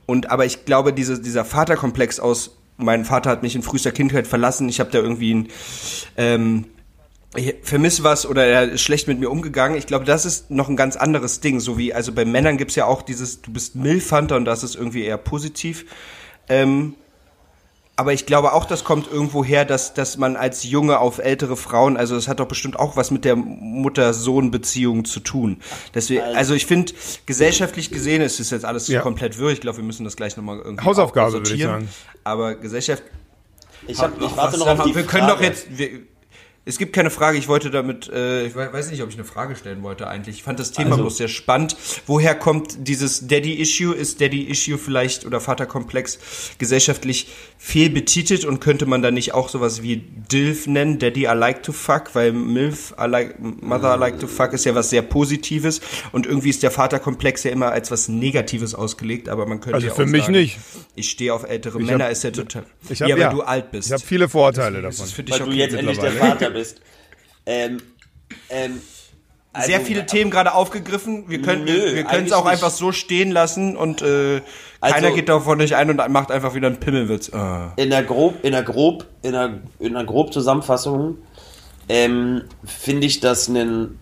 [0.06, 4.28] Und aber ich glaube, diese, dieser Vaterkomplex aus, mein Vater hat mich in frühester Kindheit
[4.28, 5.48] verlassen, ich habe da irgendwie ein,
[6.16, 6.68] ähm,
[7.36, 9.78] ich vermisse was oder er ist schlecht mit mir umgegangen.
[9.78, 11.60] Ich glaube, das ist noch ein ganz anderes Ding.
[11.60, 14.76] So wie, also bei Männern gibt's ja auch dieses, du bist Milfhunter und das ist
[14.76, 15.84] irgendwie eher positiv.
[16.48, 16.96] Ähm,
[18.02, 21.56] aber ich glaube auch, das kommt irgendwo her, dass, dass man als Junge auf ältere
[21.56, 25.58] Frauen, also das hat doch bestimmt auch was mit der Mutter-Sohn-Beziehung zu tun.
[25.94, 26.94] Deswegen, also ich finde,
[27.26, 29.02] gesellschaftlich gesehen ist es jetzt alles Ja.
[29.02, 29.52] komplett wirr.
[29.52, 31.72] Ich glaube, wir müssen das gleich nochmal irgendwie Hausaufgabe, würde ich sortieren.
[31.72, 31.90] sagen.
[32.24, 33.04] Aber Gesellschaft,
[33.88, 35.36] Ich, hab, ich warte noch auf die Wir können Frage.
[35.38, 35.68] doch jetzt.
[35.78, 35.90] Wir,
[36.64, 39.24] es gibt keine Frage, ich wollte damit, äh, ich we- weiß nicht, ob ich eine
[39.24, 40.36] Frage stellen wollte eigentlich.
[40.38, 41.76] Ich fand das Thema Also- bloß sehr spannend.
[42.06, 43.96] Woher kommt dieses Daddy-Issue?
[43.96, 46.20] Ist Daddy-Issue vielleicht oder Vaterkomplex
[46.60, 51.00] gesellschaftlich fehlbetitelt und könnte man da nicht auch sowas wie DILF nennen?
[51.00, 54.66] Daddy I like to fuck, weil MILF I like, Mother I like to fuck ist
[54.66, 59.30] ja was sehr Positives und irgendwie ist der Vaterkomplex ja immer als was Negatives ausgelegt,
[59.30, 60.60] aber man könnte Also ja für auch mich sagen, nicht.
[60.96, 62.66] Ich stehe auf ältere Ich Männer, hab- ist ja total.
[62.90, 63.88] Ich hab, ja, weil ja, du alt bist.
[63.88, 65.06] Ich habe viele Vorteile Das davon.
[65.08, 66.12] ist für dich weil du okay jetzt endlich der.
[66.12, 66.82] Vater bist.
[67.46, 67.82] Ähm,
[68.50, 68.82] ähm,
[69.54, 71.26] also, sehr viele Themen gerade aufgegriffen.
[71.28, 72.54] Wir können Nö, wir können es auch nicht.
[72.54, 74.42] einfach so stehen lassen und äh,
[74.80, 77.34] Also- keiner geht davon nicht ein und macht einfach wieder einen Pimmelwitz.
[77.34, 77.74] Ah.
[77.76, 81.18] in der grob, in der grob, in der, in der grob Zusammenfassung
[81.90, 84.00] ähm, finde ich, dass ein,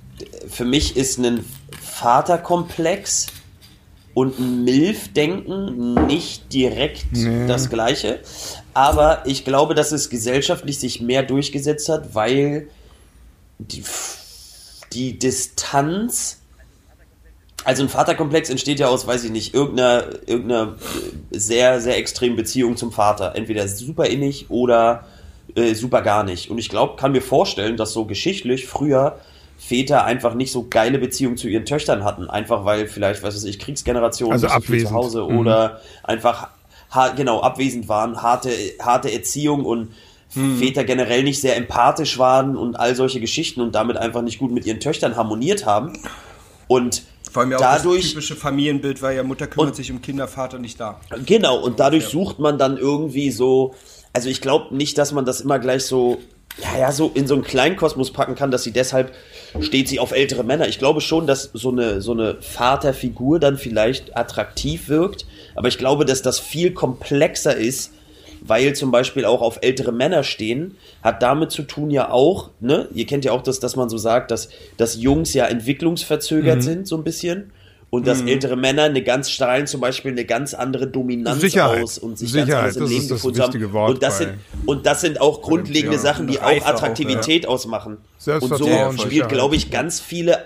[0.50, 1.44] für mich ist ein
[1.82, 3.28] Vaterkomplex
[4.14, 7.06] und ein Milf-Denken nicht direkt
[7.48, 8.20] das gleiche.
[8.74, 12.70] Aber ich glaube, dass es gesellschaftlich sich mehr durchgesetzt hat, weil
[13.60, 13.84] die,
[14.94, 16.40] die Distanz
[17.66, 20.78] also ein Vaterkomplex entsteht ja aus, weiß ich nicht, irgendeiner, irgendeiner
[21.30, 23.36] sehr, sehr extremen Beziehung zum Vater.
[23.36, 25.06] Entweder super innig oder
[25.56, 26.50] äh, super gar nicht.
[26.50, 29.20] Und ich glaube, kann mir vorstellen, dass so geschichtlich früher
[29.60, 32.30] Väter einfach nicht so geile Beziehungen zu ihren Töchtern hatten.
[32.30, 34.88] Einfach weil vielleicht, was weiß ich, Kriegsgeneration Also abwesend.
[34.90, 35.38] zu Hause Mhm.
[35.38, 36.48] oder einfach
[37.16, 38.50] genau abwesend waren, harte,
[38.82, 39.90] harte Erziehung und
[40.32, 44.52] Väter generell nicht sehr empathisch waren und all solche Geschichten und damit einfach nicht gut
[44.52, 45.94] mit ihren Töchtern harmoniert haben.
[46.68, 49.92] Und Vor allem ja auch dadurch das typische Familienbild, weil ja Mutter kümmert Und- sich
[49.92, 51.00] um Kinder, Vater nicht da.
[51.26, 53.74] Genau, und dadurch sucht man dann irgendwie so,
[54.14, 56.20] also ich glaube nicht, dass man das immer gleich so,
[56.62, 59.12] ja, ja, so in so einen Kleinkosmos packen kann, dass sie deshalb
[59.62, 60.68] steht sie auf ältere Männer.
[60.68, 65.78] Ich glaube schon, dass so eine, so eine Vaterfigur dann vielleicht attraktiv wirkt, aber ich
[65.78, 67.92] glaube, dass das viel komplexer ist,
[68.42, 72.88] weil zum Beispiel auch auf ältere Männer stehen, hat damit zu tun ja auch, ne,
[72.94, 76.88] ihr kennt ja auch das, dass man so sagt, dass, dass Jungs ja entwicklungsverzögert sind,
[76.88, 77.52] so ein bisschen.
[77.92, 81.84] Und dass ältere Männer eine ganz strahlen zum Beispiel eine ganz andere Dominanz Sicherheit.
[81.84, 83.74] aus und sich Sicherheit, ganz das Leben gefunden haben.
[83.74, 84.34] Wort und das sind
[84.68, 86.02] und das sind auch grundlegende ja.
[86.02, 87.98] Sachen, die auch Reife auch, Attraktivität ausmachen.
[88.42, 90.38] Und so spielt, glaube ich, ganz viele,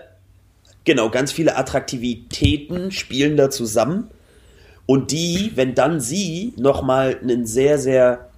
[0.85, 4.09] genau, ganz viele Attraktivitäten spielen da zusammen.
[4.85, 8.29] Und die, wenn dann sie nochmal einen sehr, sehr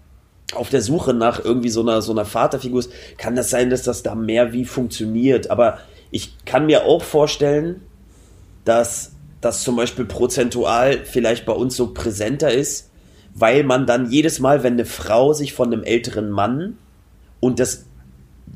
[0.53, 3.83] auf der Suche nach irgendwie so einer, so einer Vaterfigur ist, kann das sein, dass
[3.83, 5.49] das da mehr wie funktioniert.
[5.49, 5.79] Aber
[6.11, 7.81] ich kann mir auch vorstellen,
[8.65, 12.89] dass das zum Beispiel prozentual vielleicht bei uns so präsenter ist,
[13.33, 16.77] weil man dann jedes Mal, wenn eine Frau sich von einem älteren Mann
[17.39, 17.85] und das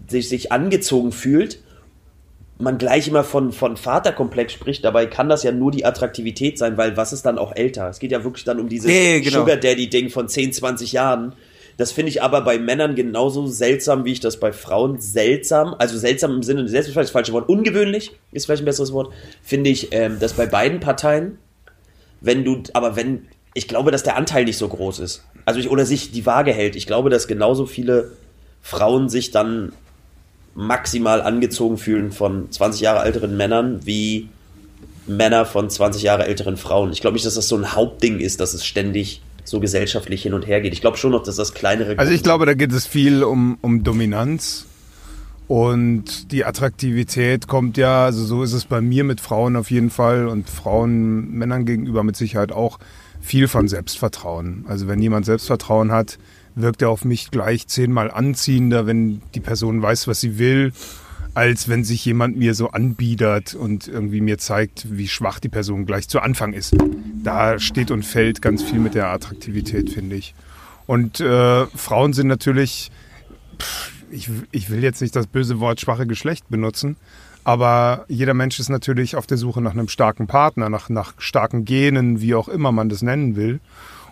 [0.07, 1.59] sich, sich angezogen fühlt,
[2.57, 6.77] man gleich immer von, von Vaterkomplex spricht, dabei kann das ja nur die Attraktivität sein,
[6.77, 7.87] weil was ist dann auch älter?
[7.89, 9.39] Es geht ja wirklich dann um dieses Nee, genau.
[9.39, 11.33] Sugar Daddy-Ding von 10, 20 Jahren.
[11.79, 15.97] Das finde ich aber bei Männern genauso seltsam, wie ich das bei Frauen seltsam, also
[15.97, 19.93] seltsam im Sinne, selbst das falsche Wort, ungewöhnlich ist vielleicht ein besseres Wort, finde ich,
[19.93, 21.37] ähm, dass bei beiden Parteien,
[22.19, 25.23] wenn du, aber wenn, ich glaube, dass der Anteil nicht so groß ist.
[25.45, 26.75] Also ich, oder sich die Waage hält.
[26.75, 28.11] Ich glaube, dass genauso viele
[28.61, 29.71] Frauen sich dann
[30.55, 34.27] maximal angezogen fühlen von 20 Jahre älteren Männern wie
[35.07, 36.91] Männer von 20 Jahre älteren Frauen.
[36.91, 40.33] Ich glaube nicht, dass das so ein Hauptding ist, dass es ständig so gesellschaftlich hin
[40.33, 40.73] und her geht.
[40.73, 41.97] Ich glaube schon noch, dass das kleinere.
[41.97, 44.65] Also ich glaube, da geht es viel um, um Dominanz.
[45.47, 49.89] Und die Attraktivität kommt ja, also so ist es bei mir mit Frauen auf jeden
[49.89, 52.77] Fall und Frauen Männern gegenüber mit Sicherheit auch
[53.19, 54.65] viel von Selbstvertrauen.
[54.67, 56.19] Also wenn jemand Selbstvertrauen hat,
[56.53, 60.71] wirkt er auf mich gleich zehnmal anziehender, wenn die Person weiß, was sie will,
[61.39, 65.85] als wenn sich jemand mir so anbiedert und irgendwie mir zeigt, wie schwach die Person
[65.85, 66.75] gleich zu Anfang ist.
[67.23, 70.35] Da steht und fällt ganz viel mit der Attraktivität, finde ich.
[70.85, 72.91] Und äh, Frauen sind natürlich,
[73.57, 76.97] pff, ich, ich will jetzt nicht das böse Wort schwache Geschlecht benutzen,
[77.45, 81.63] aber jeder Mensch ist natürlich auf der Suche nach einem starken Partner, nach, nach starken
[81.63, 83.61] Genen, wie auch immer man das nennen will.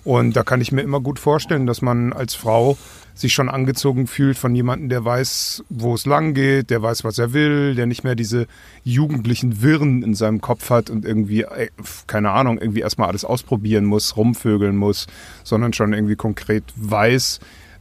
[0.05, 2.77] Und da kann ich mir immer gut vorstellen, dass man als Frau
[3.17, 7.17] sich schon angezogen fühlt von jemandem, der weiß, wo es lang geht, der weiß, was
[7.17, 8.45] er will, der nicht mehr diese
[8.83, 11.69] jugendlichen Wirren in seinem Kopf hat und irgendwie, äh,
[12.05, 15.07] keine Ahnung, irgendwie erstmal alles ausprobieren muss, rumvögeln muss,
[15.43, 17.39] sondern schon irgendwie konkret weiß,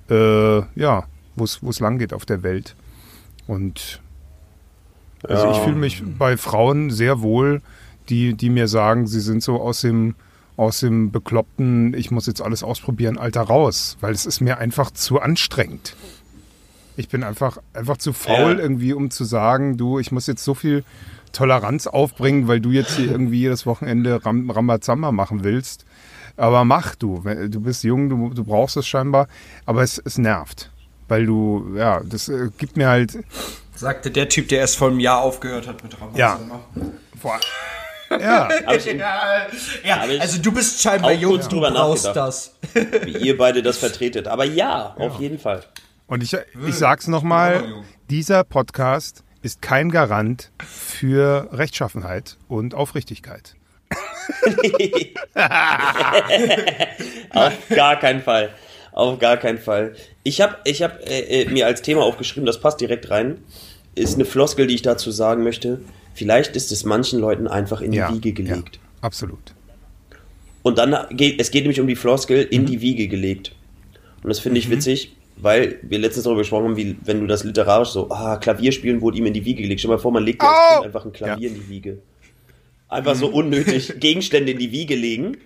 [0.09, 2.75] äh, ja, wo es lang geht auf der Welt.
[3.46, 4.01] Und
[5.22, 7.61] also ich fühle mich bei Frauen sehr wohl,
[8.09, 10.14] die, die mir sagen, sie sind so aus dem,
[10.57, 14.90] aus dem bekloppten, ich muss jetzt alles ausprobieren, Alter raus, weil es ist mir einfach
[14.90, 15.97] zu anstrengend.
[16.97, 18.59] Ich bin einfach, einfach zu faul ja.
[18.59, 20.83] irgendwie, um zu sagen, du, ich muss jetzt so viel
[21.33, 25.85] Toleranz aufbringen, weil du jetzt hier irgendwie jedes Wochenende Ram Rambazamba machen willst.
[26.38, 27.23] Aber mach du.
[27.49, 29.29] Du bist jung, du, du brauchst es scheinbar.
[29.64, 30.71] Aber es, es nervt.
[31.09, 33.19] Weil du, ja, das äh, gibt mir halt.
[33.75, 36.61] Sagte der Typ, der erst vor einem Jahr aufgehört hat mit Rambazamba.
[36.75, 36.83] Ja.
[37.21, 37.40] Vor,
[38.11, 38.49] ja.
[38.49, 39.49] ja,
[39.85, 40.01] ja.
[40.21, 42.57] also du bist scheinbar jung, du brauchst das.
[42.75, 44.29] Wie ihr beide das vertretet.
[44.29, 45.05] Aber ja, ja.
[45.05, 45.64] auf jeden Fall.
[46.07, 53.55] Und ich, ich sag's nochmal, dieser Podcast ist kein Garant für Rechtschaffenheit und Aufrichtigkeit.
[57.31, 58.51] auf gar keinen Fall.
[58.92, 59.95] Auf gar keinen Fall.
[60.23, 63.38] Ich habe ich hab, äh, äh, mir als Thema aufgeschrieben, das passt direkt rein,
[63.95, 65.81] ist eine Floskel, die ich dazu sagen möchte.
[66.16, 68.76] Vielleicht ist es manchen Leuten einfach in die ja, Wiege gelegt.
[68.76, 69.55] Ja, absolut.
[70.62, 72.66] Und dann geht es geht nämlich um die Floskel in mhm.
[72.66, 73.55] die Wiege gelegt.
[74.22, 74.72] Und das finde ich mhm.
[74.72, 79.02] witzig, weil wir letztens darüber gesprochen haben, wie wenn du das literarisch so, ah, Klavierspielen
[79.02, 79.81] wurde ihm in die Wiege gelegt.
[79.81, 80.83] Stell mal vor, man legt oh!
[80.83, 81.55] einfach ein Klavier ja.
[81.55, 81.98] in die Wiege.
[82.88, 83.18] Einfach mhm.
[83.18, 85.37] so unnötig Gegenstände in die Wiege legen.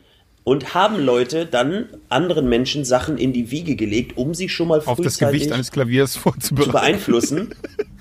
[0.45, 4.81] Und haben Leute dann anderen Menschen Sachen in die Wiege gelegt, um sie schon mal
[4.81, 6.71] auf das Gewicht eines Klaviers vorzubereiten.
[6.71, 7.55] Zu beeinflussen.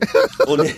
[0.46, 0.74] Und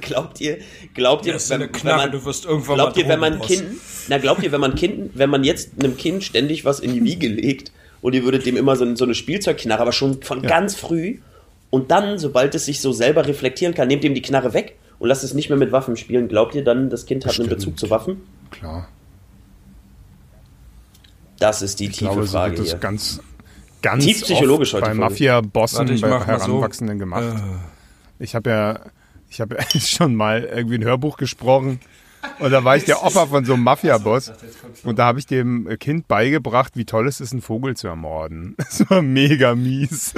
[0.00, 0.58] glaubt ihr,
[0.94, 3.64] glaubt ihr, wenn, wenn, man, du wirst irgendwann glaubt ihr, wenn man Kind,
[4.08, 7.04] na glaubt ihr, wenn man Kind, wenn man jetzt einem Kind ständig was in die
[7.04, 10.48] Wiege legt und ihr würdet dem immer so, so eine Spielzeugknarre, aber schon von ja.
[10.48, 11.18] ganz früh
[11.70, 15.08] und dann, sobald es sich so selber reflektieren kann, nehmt ihm die Knarre weg und
[15.08, 16.28] lasst es nicht mehr mit Waffen spielen.
[16.28, 17.50] Glaubt ihr dann, das Kind hat Bestimmt.
[17.50, 18.22] einen Bezug zu Waffen?
[18.50, 18.88] Klar.
[21.38, 22.74] Das ist die ich tiefe glaube, Frage so hier.
[22.76, 23.20] ganz,
[23.82, 27.00] ganz Tief psychologisch heute bei Mafia-Bossen, bei Heranwachsenden so.
[27.00, 27.24] gemacht.
[27.24, 27.77] Uh.
[28.18, 28.80] Ich habe ja,
[29.28, 31.80] ich habe ja schon mal irgendwie ein Hörbuch gesprochen
[32.38, 34.32] und da war ich der Opfer von so einem Mafia-Boss
[34.84, 38.56] und da habe ich dem Kind beigebracht, wie toll es ist, einen Vogel zu ermorden.
[38.68, 40.14] Das war mega mies.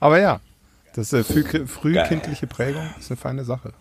[0.00, 0.40] Aber ja,
[0.94, 3.72] das ist früh, frühkindliche Prägung ist eine feine Sache.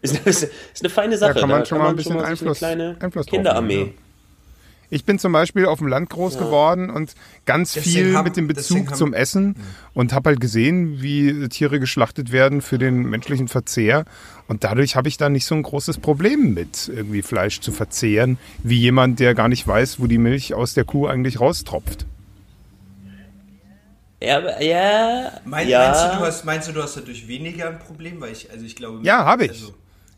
[0.00, 0.50] Ist eine, ist
[0.80, 1.34] eine feine Sache.
[1.34, 3.94] Da kann man da schon kann mal ein bisschen Einfluss, Einfluss Kinderarmee.
[4.92, 6.40] Ich bin zum Beispiel auf dem Land groß ja.
[6.40, 7.14] geworden und
[7.46, 9.64] ganz deswegen viel haben, mit dem Bezug zum Essen ja.
[9.94, 14.04] und habe halt gesehen, wie Tiere geschlachtet werden für den menschlichen Verzehr.
[14.48, 18.36] Und dadurch habe ich da nicht so ein großes Problem mit, irgendwie Fleisch zu verzehren,
[18.62, 22.04] wie jemand, der gar nicht weiß, wo die Milch aus der Kuh eigentlich raustropft.
[24.20, 25.88] Ja, ja, mein, ja.
[25.88, 28.20] Meinst, du, du hast, meinst du, du hast dadurch weniger ein Problem?
[28.20, 29.00] Weil ich, also ich glaube.
[29.02, 29.52] Ja, habe ich.
[29.52, 29.74] Also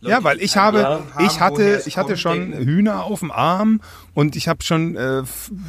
[0.07, 2.53] ja, weil ich habe, ich hatte, ich hatte schon.
[2.53, 3.81] Hühner auf dem Arm
[4.15, 5.23] und ich habe schon, äh,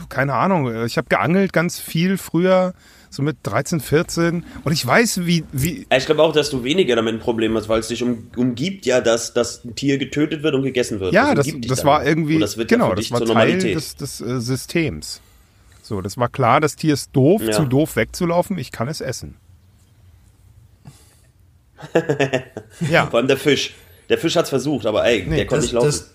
[0.10, 2.74] keine Ahnung, äh, ich habe geangelt ganz viel früher,
[3.10, 5.88] so mit 13, 14 und ich weiß, wie, wie.
[5.96, 8.86] Ich glaube auch, dass du weniger damit ein Problem hast, weil es dich um, umgibt
[8.86, 11.14] ja, dass das Tier getötet wird und gegessen wird.
[11.14, 14.42] Ja, das, das, das war irgendwie, das genau, ja das war Teil des, des äh,
[14.42, 15.22] Systems.
[15.82, 17.52] So, das war klar, das Tier ist doof, ja.
[17.52, 19.36] zu doof wegzulaufen, ich kann es essen.
[22.90, 23.08] ja.
[23.08, 23.76] Vor allem der Fisch.
[24.10, 25.88] Der Fisch hat's versucht, aber ey, nee, der konnte nicht laufen.
[25.88, 26.12] Das,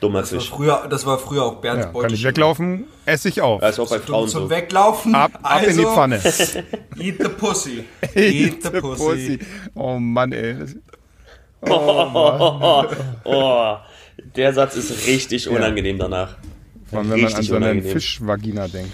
[0.00, 0.50] Dummer das Fisch.
[0.50, 3.60] War früher, das war früher auch Bernd ja, Kann ich weglaufen, esse ich auf.
[3.60, 4.50] Das ist auch bei Frauen zum so.
[4.50, 5.14] Weglaufen.
[5.14, 6.16] Ab, ab also, in die also, Pfanne.
[6.98, 7.84] Eat the pussy.
[8.14, 9.04] Eat, eat the, the pussy.
[9.04, 9.38] pussy.
[9.74, 10.56] Oh Mann, ey.
[11.66, 12.94] Oh, Mann.
[13.24, 13.76] oh,
[14.36, 16.02] der Satz ist richtig unangenehm ja.
[16.02, 16.36] danach.
[16.90, 18.92] Vor allem, wenn man an so eine Fischvagina denkt.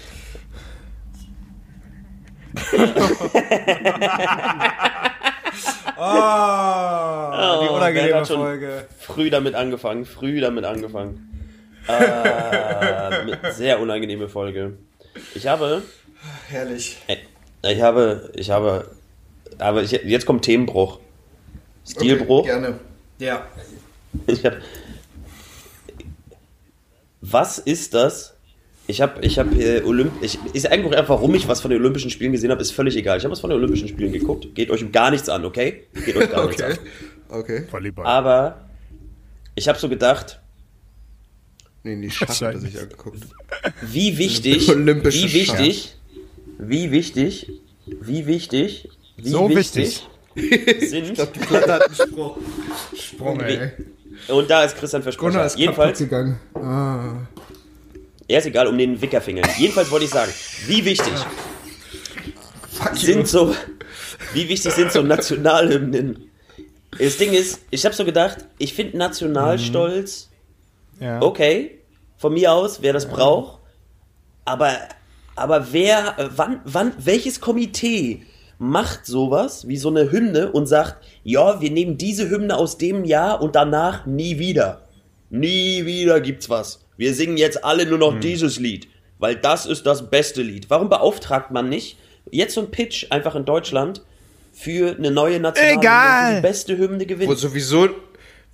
[6.03, 8.85] Ah, die Oh, unangenehme Bernd hat schon Folge.
[8.99, 11.27] Früh damit angefangen, früh damit angefangen.
[11.87, 14.77] Äh, sehr unangenehme Folge.
[15.35, 15.81] Ich habe,
[16.49, 16.97] Herrlich.
[17.63, 18.89] ich habe, ich habe,
[19.59, 20.99] aber ich, jetzt kommt Themenbruch.
[21.87, 22.45] Stilbruch.
[22.45, 22.79] Gerne.
[23.19, 23.45] Ja.
[24.27, 24.57] Ich hab,
[27.21, 28.35] was ist das?
[28.87, 31.79] Ich habe, ich habe äh, Olymp, ich, ist eigentlich einfach, warum ich was von den
[31.79, 33.17] Olympischen Spielen gesehen habe, ist völlig egal.
[33.17, 34.53] Ich habe was von den Olympischen Spielen geguckt.
[34.55, 35.83] Geht euch gar nichts an, okay?
[36.05, 36.73] Geht euch gar nichts Okay.
[36.73, 37.39] an.
[37.39, 37.63] Okay.
[37.71, 38.05] Volleyball.
[38.05, 38.69] Aber
[39.55, 40.39] ich habe so gedacht,
[41.83, 43.19] Nee, die Schach hat er sich angeguckt.
[43.81, 45.95] wie wichtig, Olympische wie wichtig,
[46.59, 47.49] wie wichtig,
[47.87, 50.03] wie wichtig, wie So wichtig,
[50.35, 51.95] sind, Ich glaube, die Platte hat einen.
[52.95, 53.71] Sprung, wie- ey.
[54.27, 55.45] und da ist Christian Gunnar Versprecher.
[55.45, 56.39] ist Jedenfalls, gegangen.
[56.53, 57.15] Ah.
[58.31, 59.43] Er ist egal, um den Wickerfinger.
[59.57, 60.31] Jedenfalls wollte ich sagen,
[60.67, 61.13] wie wichtig
[62.93, 63.53] sind so,
[64.33, 66.29] wie wichtig sind so Nationalhymnen?
[66.97, 70.29] Das Ding ist, ich habe so gedacht, ich finde Nationalstolz
[70.99, 71.21] Ja.
[71.21, 71.79] okay,
[72.17, 73.59] von mir aus, wer das braucht,
[74.45, 74.77] aber,
[75.35, 78.23] aber wer, wann, wann, welches Komitee
[78.57, 83.03] macht sowas wie so eine Hymne und sagt, ja, wir nehmen diese Hymne aus dem
[83.03, 84.83] Jahr und danach nie wieder.
[85.29, 86.85] Nie wieder gibt's was.
[87.01, 88.87] Wir singen jetzt alle nur noch dieses Lied,
[89.17, 90.69] weil das ist das beste Lied.
[90.69, 91.97] Warum beauftragt man nicht
[92.29, 94.03] jetzt so ein Pitch einfach in Deutschland
[94.53, 96.29] für eine neue Nationalhymne, Egal.
[96.29, 97.37] die die beste Hymne Wo gewinnt?
[97.39, 97.89] sowieso,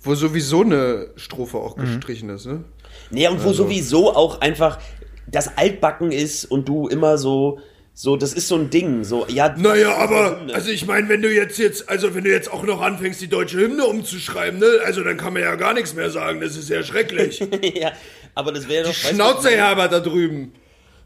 [0.00, 2.64] wo sowieso eine Strophe auch gestrichen ist, ne?
[3.10, 4.78] Nee, und wo sowieso auch einfach
[5.30, 7.60] das Altbacken ist und du immer so,
[7.92, 9.54] so, das ist so ein Ding, so, ja.
[9.58, 10.54] Naja, aber, Hymne.
[10.54, 13.28] also ich meine, wenn du jetzt jetzt, also wenn du jetzt auch noch anfängst, die
[13.28, 16.70] deutsche Hymne umzuschreiben, ne, also dann kann man ja gar nichts mehr sagen, das ist
[16.70, 17.40] ja schrecklich.
[17.74, 17.92] ja,
[18.34, 18.90] aber das wäre doch.
[18.92, 20.52] du, Schnauze, Herbert, da drüben.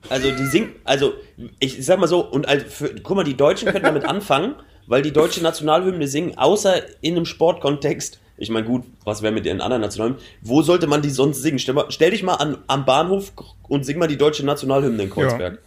[0.08, 1.14] Also die singen, also
[1.60, 4.56] ich sag mal so, und also für, guck mal, die Deutschen können damit anfangen,
[4.86, 8.18] weil die deutsche Nationalhymne singen, außer in einem Sportkontext.
[8.36, 10.20] Ich meine, gut, was wäre mit den anderen Nationalhymnen?
[10.40, 11.60] Wo sollte man die sonst singen?
[11.60, 13.32] Stell, mal, stell dich mal an, am Bahnhof
[13.68, 15.58] und sing mal die deutsche Nationalhymne in Kreuzberg.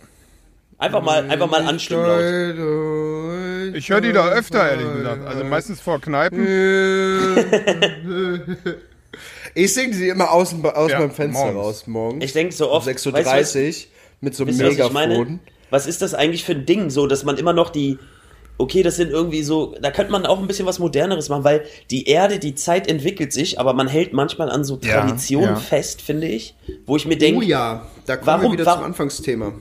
[0.77, 3.75] Einfach mal, einfach mal anstimmen laut.
[3.75, 5.25] Ich höre die da öfter, ehrlich gesagt.
[5.25, 6.45] Also meistens vor Kneipen.
[9.55, 11.57] Ich singe sie immer aus, aus Ja, meinem Fenster morgens.
[11.65, 12.23] raus morgens.
[12.25, 13.71] Ich denke so um oft, 6.30 Uhr weißt du,
[14.21, 14.57] mit so einem?
[14.57, 15.39] Megafon.
[15.71, 17.97] Was ist das eigentlich für ein Ding, so, dass man immer noch die,
[18.57, 21.65] okay, das sind irgendwie so, da könnte man auch ein bisschen was Moderneres machen, weil
[21.89, 25.55] die Erde, die Zeit entwickelt sich, aber man hält manchmal an so Ja, Traditionen ja.
[25.55, 26.53] fest, finde ich,
[26.85, 29.53] wo ich mir denke, Oh ja, da kommen Warum- wir wieder warum- zum Anfangsthema.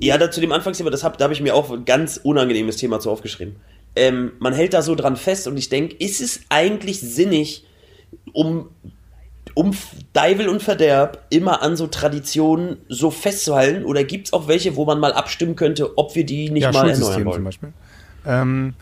[0.00, 2.76] ja, da zu dem Anfangsthema, das hab, da habe ich mir auch ein ganz unangenehmes
[2.78, 3.56] Thema zu aufgeschrieben.
[3.94, 7.64] Ähm, man hält da so dran fest und ich denke, ist es eigentlich sinnig,
[8.32, 8.68] um,
[9.54, 9.72] um
[10.12, 13.84] Deivel und Verderb immer an so Traditionen so festzuhalten?
[13.84, 16.72] Oder gibt es auch welche, wo man mal abstimmen könnte, ob wir die nicht Ja,
[16.72, 17.44] mal erneuern Schulsystem zum wollen?
[17.44, 17.72] Beispiel.
[18.26, 18.74] Ähm,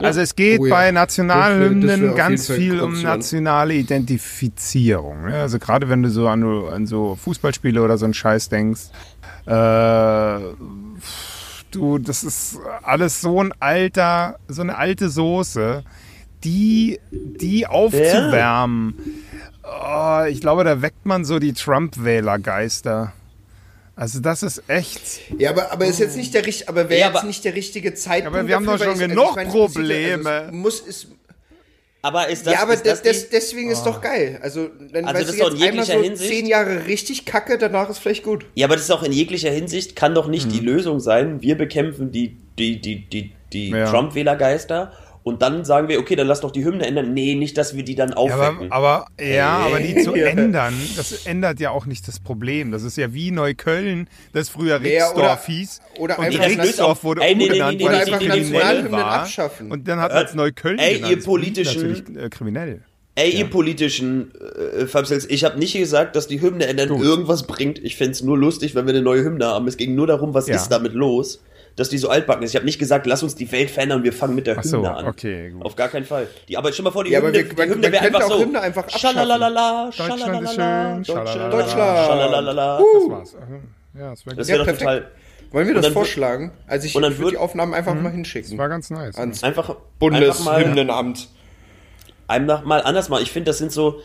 [0.00, 0.74] also es geht Oh ja.
[0.74, 5.26] bei Das wär- das Nationalhymnen ganz viel um nationale Identifizierung.
[5.26, 5.34] ne?
[5.42, 8.84] Also gerade wenn du so an, an so Fußballspiele oder so einen Scheiß denkst,
[9.44, 9.50] äh,
[11.70, 15.84] du, das ist alles so ein alter, so eine alte Soße,
[16.44, 18.94] die, die aufzuwärmen.
[19.64, 23.12] Oh, ich glaube, da weckt man so die Trump-Wählergeister.
[23.96, 25.00] Also das ist echt.
[25.38, 27.94] Ja, aber, aber ist jetzt nicht der richtige, aber wäre Ja, jetzt nicht der richtige
[27.94, 28.36] Zeitpunkt.
[28.38, 30.42] Aber wir haben dafür, doch schon es- genug es passiert- also Probleme.
[30.48, 31.06] es muss, es,
[32.02, 34.38] Aber ist das, ja, aber ist das, die, deswegen ist doch geil.
[34.42, 36.86] Also, dann Also weißt das du ist jetzt in einmal so jeglicher Hinsicht- zehn Jahre
[36.86, 38.44] richtig kacke, danach ist vielleicht gut.
[38.54, 40.66] ja, aber das ist auch in jeglicher Hinsicht, kann doch nicht die Mhm.
[40.66, 41.40] Lösung sein.
[41.42, 43.90] Wir bekämpfen die, die, die, die, die Ja.
[43.90, 44.92] Trump-Wählergeister
[45.26, 47.12] und dann sagen wir, okay, dann lass doch die Hymne ändern.
[47.12, 48.70] Nee, nicht, dass wir die dann Ja, aufwecken.
[48.70, 52.70] aber, aber, ja, aber die zu ändern, das ändert ja auch nicht das Problem.
[52.70, 55.80] Das ist ja wie Neukölln, das früher Ja, oder- Rixdorf hieß.
[55.98, 58.28] oder und einfach Rixdorf wurde Ey, nee, nee, umbenannt, nee, weil nee, es nee, nee,
[58.28, 59.12] nee, kriminell war.
[59.22, 59.72] abschaffen.
[59.72, 61.16] Und dann hat man es Neukölln Ey, genannt.
[61.16, 62.80] ihr politischen- Natürlich äh, kriminell.
[63.16, 64.30] Ey, ihr politischen
[64.78, 67.02] äh, Fabsels, ich habe nicht gesagt, dass die Hymne ändern Gut.
[67.02, 67.78] irgendwas bringt.
[67.82, 69.66] Ich fänd's nur lustig, wenn wir eine neue Hymne haben.
[69.66, 70.54] Es ging nur darum, was Ja.
[70.54, 71.42] ist damit los,
[71.76, 72.50] dass die so altbacken ist.
[72.50, 74.64] Ich habe nicht gesagt, lass uns die Welt verändern und wir fangen mit der Ach
[74.64, 75.06] so, Hymne an.
[75.06, 75.64] okay, gut.
[75.64, 76.26] Auf gar keinen Fall.
[76.48, 78.22] Die, aber stell mal vor, die Ja, aber Hymne, wir- die man- Hymne wäre einfach
[78.22, 78.40] auch so.
[78.40, 79.16] Hymne einfach abschaffen.
[79.16, 81.50] Schalalala, Deutschland ist schalalala, schön, Deutschland, schalalala.
[81.50, 82.06] Deutschland.
[82.06, 82.78] schalalala.
[82.78, 83.36] Das war's.
[83.98, 84.80] Ja, das wäre Ja, doch perfekt.
[84.80, 85.10] total.
[85.52, 86.50] Wollen wir das vorschlagen?
[86.66, 88.02] Also ich, und dann ich würde die Aufnahmen einfach Mhm.
[88.02, 88.50] mal hinschicken.
[88.50, 89.16] das war ganz nice.
[89.16, 91.28] Ans Einfach, Bundeshymnenamt.
[92.28, 93.22] einfach mal anders mal.
[93.22, 94.00] Ich finde, das sind so,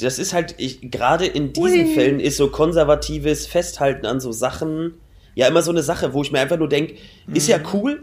[0.00, 4.94] das ist halt, gerade in diesen Fällen ist so konservatives Festhalten an so Sachen
[5.38, 6.94] ja immer so eine Sache, wo ich mir einfach nur denke,
[7.32, 8.02] ist ja cool,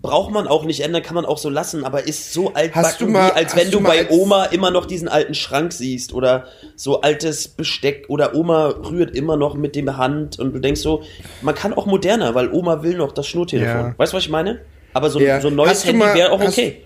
[0.00, 3.28] braucht man auch nicht ändern, kann man auch so lassen, aber ist so altbacken, mal-
[3.30, 6.46] wie als wenn du du bei Oma immer noch diesen alten Schrank siehst oder
[6.76, 11.02] so altes Besteck oder Oma rührt immer noch mit dem Hand und du denkst so,
[11.42, 13.80] man kann auch moderner, weil Oma will noch das Schnurtelefon.
[13.90, 13.94] Ja.
[13.96, 14.60] Weißt du, was ich meine?
[14.92, 15.40] Aber so, Ja.
[15.40, 16.82] so ein neues Handy wäre auch hast- okay.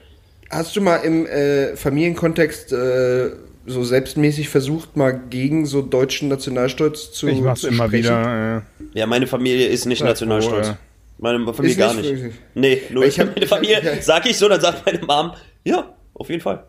[0.51, 3.31] Hast du mal im äh, Familienkontext äh,
[3.67, 8.05] so selbstmäßig versucht, mal gegen so deutschen Nationalstolz zu Ich mach's zu immer sprechen?
[8.05, 8.57] wieder.
[8.93, 10.69] Äh, Ja, meine Familie ist nicht Ja, nationalstolz.
[10.69, 10.77] wo, äh,
[11.19, 12.23] Meine Familie Ist gar nicht nicht.
[12.23, 12.41] wirklich?
[12.55, 15.33] Nee, nur ich hab- meine Familie, ich hab- sag ich so, dann sagt meine Mom,
[15.65, 16.65] ja, auf jeden Fall.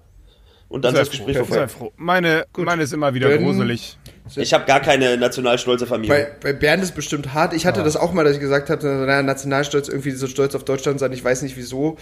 [0.70, 1.68] Und dann ist sei das froh, Gespräch sei vorbei.
[1.68, 1.94] froh.
[1.98, 3.98] Meine, meine ist immer wieder Dann- gruselig.
[4.36, 6.36] Ich habe gar keine nationalstolze Familie.
[6.42, 7.54] Bei, bei Bernd ist bestimmt hart.
[7.54, 10.64] Ich hatte das auch mal, dass ich gesagt habe, naja, Nationalstolz, irgendwie so stolz auf
[10.66, 11.98] Deutschland sein, ich weiß nicht wieso.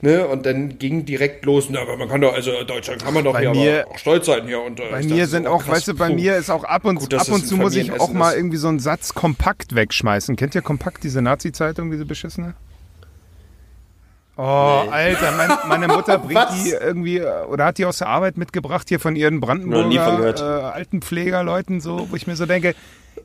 [0.00, 0.26] Ne?
[0.26, 3.32] Und dann ging direkt los, na, aber man kann doch, also Deutschland kann man doch
[3.34, 4.60] Bei hier mir- aber auch stolz sein hier.
[4.62, 6.14] Und, äh, Bei mir dachte sind so, auch, krass, weißt du, bei puh.
[6.14, 8.36] mir ist auch ab und, Gut, ab und zu muss ich auch mal ist.
[8.38, 10.36] irgendwie so einen Satz kompakt wegschmeißen.
[10.36, 12.54] Kennt ihr kompakt diese Nazi-Zeitung, diese beschissene?
[14.38, 14.42] Oh,
[14.90, 19.00] Alter, mein, meine Mutter bringt die irgendwie, oder hat die aus der Arbeit mitgebracht hier
[19.00, 22.74] von ihren Brandenburger äh, Altenpflegerleuten, so, wo ich mir so denke,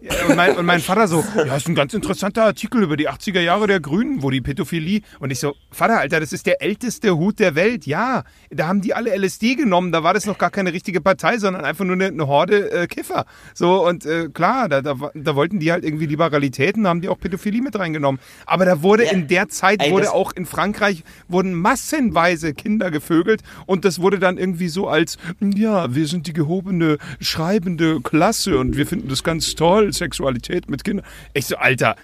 [0.01, 3.07] ja, und, mein, und mein Vater so, ja, ist ein ganz interessanter Artikel über die
[3.09, 5.01] 80er Jahre der Grünen, wo die Pädophilie.
[5.19, 7.85] Und ich so, Vater, Alter, das ist der älteste Hut der Welt.
[7.85, 9.91] Ja, da haben die alle LSD genommen.
[9.91, 12.87] Da war das noch gar keine richtige Partei, sondern einfach nur eine, eine Horde äh,
[12.87, 13.25] Kiffer.
[13.53, 17.09] So, und äh, klar, da, da, da wollten die halt irgendwie Liberalitäten, da haben die
[17.09, 18.19] auch Pädophilie mit reingenommen.
[18.45, 19.11] Aber da wurde Ja.
[19.11, 23.41] in der Zeit, Ey, wurde auch in Frankreich, wurden massenweise Kinder gevögelt.
[23.67, 28.77] Und das wurde dann irgendwie so als, ja, wir sind die gehobene, schreibende Klasse und
[28.77, 31.05] wir finden das ganz toll, Sexualität mit Kindern.
[31.33, 31.95] Ich so, Alter,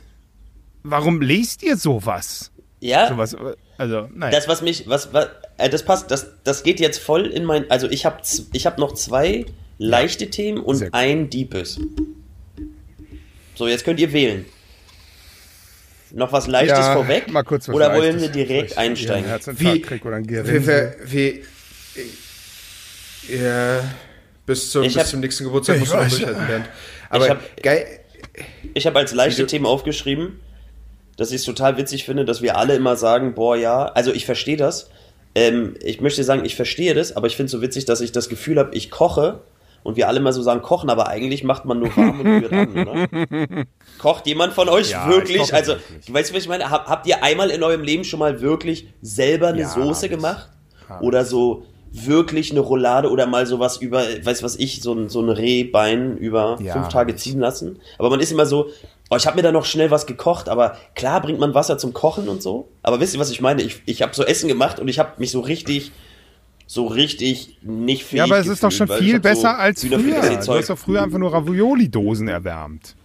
[0.83, 2.51] warum lest ihr sowas?
[2.79, 3.35] Ja, Sowas,
[3.79, 4.31] also, nein.
[4.31, 5.27] das was mich, was, was
[5.57, 8.17] äh, das passt, das, das geht jetzt voll in mein, also ich habe
[8.53, 9.45] ich hab noch zwei
[9.79, 11.79] leichte Themen und Sehr ein deepes.
[13.55, 14.45] So, jetzt könnt ihr wählen.
[16.11, 17.31] Noch was Leichtes Ja, vorweg?
[17.31, 19.29] Mal kurz was oder wollen Leichtes, wir direkt ich einsteigen?
[19.57, 21.43] Wie- oder ein Wie, wie,
[23.27, 23.83] wie, ja,
[24.45, 26.11] bis zum, Ich bis hab- zum nächsten Geburtstag Ich musst du noch weiß.
[26.11, 26.69] durchhalten, Bernd.
[27.09, 27.39] Aber hab-
[28.73, 30.39] Ich habe als leichte Themen aufgeschrieben,
[31.17, 34.25] dass ich es total witzig finde, dass wir alle immer sagen, boah, ja, also ich
[34.25, 34.89] verstehe das.
[35.35, 38.11] Ähm, ich möchte sagen, ich verstehe das, aber ich finde es so witzig, dass ich
[38.11, 39.41] das Gefühl habe, ich koche
[39.83, 42.51] und wir alle immer so sagen, kochen, aber eigentlich macht man nur warm und rührt
[42.53, 43.65] an, oder?
[43.99, 45.53] Kocht jemand von euch Ja, ich wirklich?
[45.53, 46.13] Also, wirklich.
[46.13, 46.69] weißt du, was ich meine?
[46.69, 50.09] Hab, habt ihr einmal in eurem Leben schon mal wirklich selber eine Ja, Soße hab
[50.11, 50.49] gemacht?
[50.89, 55.09] Hab Oder so wirklich eine Roulade oder mal sowas über, weiß was ich, so ein,
[55.09, 57.79] so ein Rehbein über Ja, fünf Tage ziehen lassen?
[57.97, 58.67] Aber man ist immer so,
[59.09, 61.93] oh, ich habe mir da noch schnell was gekocht, aber klar bringt man Wasser zum
[61.93, 62.67] Kochen und so.
[62.83, 63.61] Aber wisst ihr, was ich meine?
[63.61, 65.91] Ich, ich habe so Essen gemacht und ich habe mich so richtig,
[66.65, 69.85] so richtig nicht fähig Ja, aber es ist doch schon viel hab so besser als
[69.85, 70.39] früher.
[70.45, 72.96] Du hast doch früher einfach nur Ravioli-Dosen erwärmt.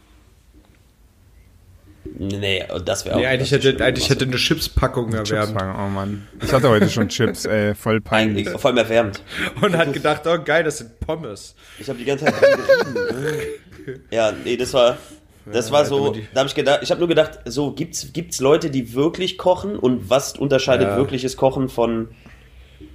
[2.18, 3.20] Nee, das wäre auch.
[3.20, 5.58] nee, eigentlich hätte, eigentlich hätte eine Chipspackung Chips erwärmt.
[5.58, 6.26] fangen, oh Mann.
[6.42, 8.46] Ich hatte heute schon Chips, ey, voll peinlich.
[8.48, 9.22] eigentlich, vor allem erwärmt.
[9.62, 11.54] Und hat gedacht, oh geil, das sind Pommes.
[11.78, 12.34] Ich habe die ganze Zeit
[14.10, 14.98] ja, nee, das war
[15.50, 18.70] das war so, da habe ich gedacht, ich habe nur gedacht, so gibt's gibt's Leute,
[18.70, 20.96] die wirklich kochen und was unterscheidet Ja.
[20.96, 22.08] wirkliches Kochen von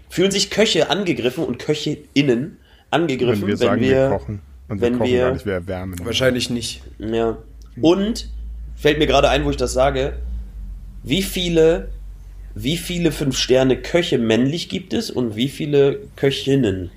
[0.09, 2.57] fühlen sich Köche angegriffen und Köchinnen
[2.89, 4.41] angegriffen, Wenn wir sagen, wir, kochen.
[4.69, 6.05] Und wir wenn kochen wir- gar nicht, wir erwärmen.
[6.05, 6.83] Wahrscheinlich nicht.
[6.99, 7.37] Ja.
[7.81, 8.29] Und
[8.77, 10.13] fällt mir gerade ein, wo ich das sage,
[11.03, 11.89] wie viele
[12.59, 16.89] wie viele fünf Sterne Köche männlich gibt es und wie viele Köchinnen?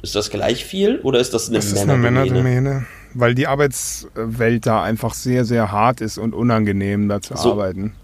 [0.00, 2.42] Ist das gleich viel oder ist das eine Das ist eine Männerdomäne?
[2.42, 2.86] Männerdomäne.
[3.14, 7.52] Weil die Arbeitswelt da einfach sehr, sehr hart ist und unangenehm, da zu So.
[7.52, 7.94] arbeiten.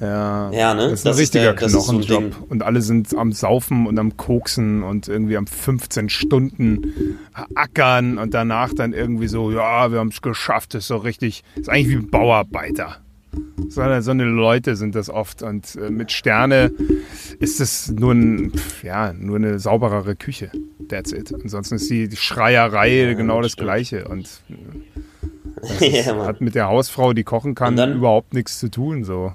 [0.00, 0.90] Ja, Ja, ne?
[0.90, 2.50] das ist ein Das ist richtiger der- das ist so ein Knochenjob.
[2.50, 7.18] Und alle sind am Saufen und am Koksen und irgendwie am 15 Stunden
[7.54, 11.42] ackern und danach dann irgendwie so, ja, wir haben es geschafft, das ist so richtig,
[11.56, 12.98] ist eigentlich wie Bauarbeiter.
[13.68, 16.72] So, eine- so eine Leute sind das oft und äh, mit Sterne
[17.40, 20.50] ist es nur, ein, ja, nur eine sauberere Küche.
[20.88, 21.34] That's it.
[21.34, 23.66] Ansonsten ist die, Schreierei genau das stimmt.
[23.66, 24.28] Gleiche und
[25.80, 26.26] ja, Mann.
[26.26, 29.04] hat mit der Hausfrau, die kochen kann, dann- überhaupt nichts zu tun.
[29.04, 29.34] So.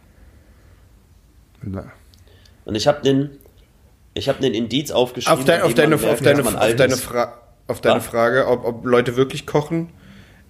[2.66, 3.30] Und ich habe den,
[4.14, 5.40] ich habe den Indiz aufgeschrieben.
[5.40, 7.02] Auf, dein, auf, deine, auf, deine, auf.
[7.02, 8.02] Fra auf deine?
[8.02, 9.90] Frage, ob, ob Leute wirklich kochen.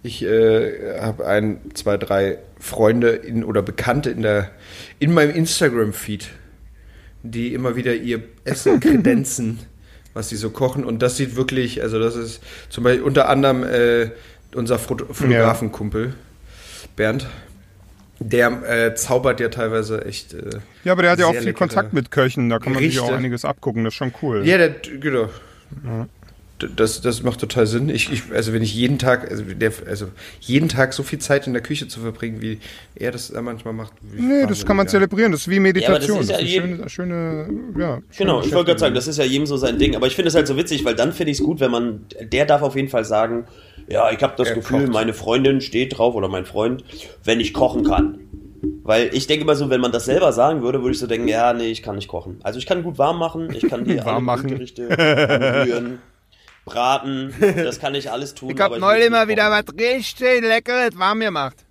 [0.02, 4.52] Ich äh, habe ein, zwei, drei Freunde in, oder Bekannte in, der,
[5.00, 6.28] in meinem Instagram-Feed,
[7.24, 9.60] die immer wieder ihr Essen kredenzen,
[10.14, 10.84] was sie so kochen.
[10.84, 14.10] Und das sieht wirklich, also das ist zum Beispiel unter anderem äh,
[14.56, 16.14] unser Foto Fotografenkumpel,
[16.96, 17.28] Bernd.
[18.30, 20.34] Der äh, zaubert ja teilweise echt.
[20.34, 22.98] Äh, Ja, aber der hat ja auch viel Kontakt mit Köchen, da kann man sich
[23.00, 23.18] auch Gerichte.
[23.18, 24.46] einiges abgucken, das ist schon cool.
[24.48, 24.70] Ja, der,
[25.00, 25.30] genau.
[26.62, 27.90] D- Das, das macht total Sinn.
[27.90, 30.08] Ich, ich, also wenn ich jeden Tag, also, der, also
[30.40, 32.60] jeden Tag so viel Zeit in der Küche zu verbringen, wie
[32.96, 33.94] er das da manchmal macht.
[34.04, 34.92] Nee, das kann man ja.
[34.92, 35.32] zelebrieren.
[35.32, 36.22] Das ist wie Meditation.
[36.22, 38.02] ja das ist jedem- eine schöne, schöne, ja.
[38.18, 39.96] Genau, schöne ich wollte gerade sagen, das ist ja jedem so sein Ding.
[39.96, 42.06] Aber ich finde es halt so witzig, weil dann finde ich es gut, wenn man,
[42.22, 43.46] der darf auf jeden Fall sagen,
[43.88, 44.94] ja, ich habe das Er Gefühl, kocht.
[44.94, 46.84] meine Freundin steht drauf oder mein Freund,
[47.24, 48.20] wenn ich kochen kann.
[48.84, 51.28] Weil ich denke immer so, wenn man das selber sagen würde, würde ich so denken,
[51.28, 52.40] ja, nee, ich kann nicht kochen.
[52.44, 54.48] Also ich kann gut warm machen, ich kann die Warm machen.
[54.48, 56.02] Gerichte rühren,
[56.66, 58.52] braten, das kann ich alles tun.
[58.52, 61.58] Ich hab aber neulich mal wieder was richtig Leckeres warm gemacht.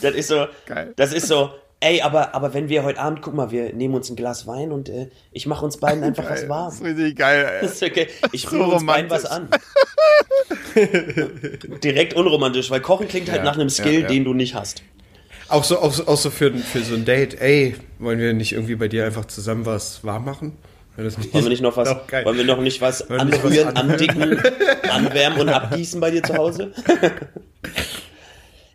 [0.00, 0.92] Das ist so, Geil.
[0.96, 1.50] das ist so,
[1.82, 4.72] ey, aber, aber wenn wir heute Abend, guck mal, wir nehmen uns ein Glas Wein
[4.72, 6.70] und äh, ich mache uns beiden einfach was warm.
[6.70, 7.46] Das ist richtig geil.
[7.56, 7.60] Ey.
[7.62, 8.08] Das ist okay.
[8.32, 9.48] Ich So rühre uns beiden was an.
[11.84, 14.06] Direkt unromantisch, weil Kochen klingt halt Ja, nach einem Skill, ja, ja.
[14.08, 14.82] den du nicht hast.
[15.48, 18.52] Auch so, auch, so- auch so für, für so ein Date, ey, wollen wir nicht
[18.52, 20.56] irgendwie bei dir einfach zusammen was warm machen?
[20.96, 22.24] Das Wollen wir nicht noch was, geil.
[22.26, 24.38] wollen wir noch nicht was nicht anrühren, an- andicken,
[24.90, 26.72] anwärmen und abgießen bei dir zu Hause?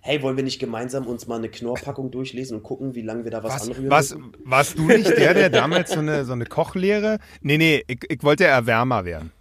[0.07, 3.31] Hey, wollen wir nicht gemeinsam uns mal eine Knorrpackung durchlesen und gucken, wie lange wir
[3.31, 6.45] da was, Was, anrühren was, warst du nicht der, der damals so eine, so eine
[6.45, 7.19] Kochlehre?
[7.41, 9.33] Nee, nee, ich, ich wollte ja Erwärmer werden.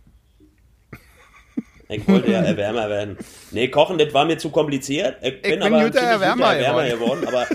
[1.88, 3.16] Ich wollte ja Erwärmer werden.
[3.52, 5.18] Nee, kochen, das war mir zu kompliziert.
[5.22, 7.28] Ich bin, bin aber guter Erwärmer Erwärmer geworden.
[7.28, 7.46] Aber,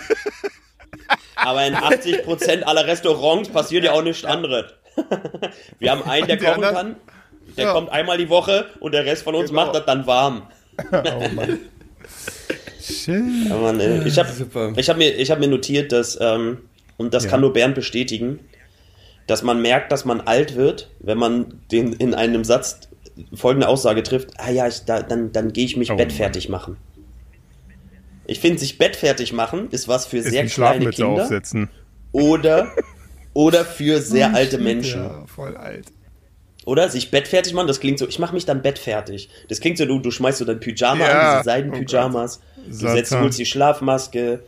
[1.36, 4.74] aber in 80% aller Restaurants passiert ja auch nichts anderes.
[5.80, 6.96] Wir haben einen, der kochen kann.
[7.58, 7.74] Der Ja.
[7.74, 9.66] kommt einmal die Woche und der Rest von uns Genau.
[9.66, 10.44] macht das dann warm.
[12.92, 13.48] Schön.
[13.50, 14.08] Ja, Mann, ey.
[14.08, 16.60] ich habe hab mir, ich hab mir notiert, dass, ähm,
[16.98, 17.32] und das Ja.
[17.32, 18.40] kann nur Bernd bestätigen,
[19.28, 22.80] dass man merkt, dass man alt wird, wenn man den in einem Satz
[23.34, 26.78] folgende Aussage trifft, ah ja, ich, da, dann, dann gehe ich mich Oh, bettfertig machen.
[28.26, 31.70] Ich finde, sich bettfertig machen ist was für Ist sehr kleine Kinder aufsetzen.
[32.12, 32.72] oder,
[33.34, 35.04] oder für sehr alte Menschen.
[35.04, 35.88] Ja, voll alt.
[36.66, 36.90] Oder?
[36.90, 39.30] Sich bettfertig machen, das klingt so, ich mache mich dann bettfertig.
[39.50, 42.40] Das klingt so, du, du schmeißt so dein Pyjama Ja, an, diese Seidenpyjamas.
[42.68, 44.42] Du setzt, holst die Schlafmaske.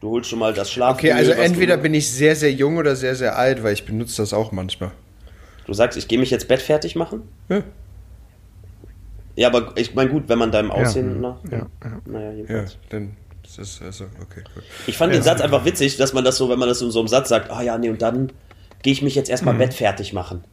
[0.00, 0.94] Du holst schon mal das Schlaf.
[0.96, 4.20] Okay, also entweder bin ich sehr, sehr jung oder sehr, sehr alt, weil ich benutze
[4.22, 4.90] das auch manchmal.
[5.66, 7.22] Du sagst, ich gehe mich jetzt bettfertig machen?
[7.48, 7.62] Ja.
[9.36, 11.38] Ja, aber ich meine, gut, wenn man deinem Aussehen nach.
[11.50, 12.00] ja, ja.
[12.04, 12.76] Naja, Ja, jedenfalls.
[12.90, 14.62] dann ist das also, okay, gut.
[14.86, 17.00] Ich fand den Satz einfach witzig, dass man das so, wenn man das in so
[17.00, 18.30] einem Satz sagt, ah ja, nee, und dann
[18.82, 19.58] gehe ich mich jetzt erstmal Mhm.
[19.58, 20.44] bettfertig machen.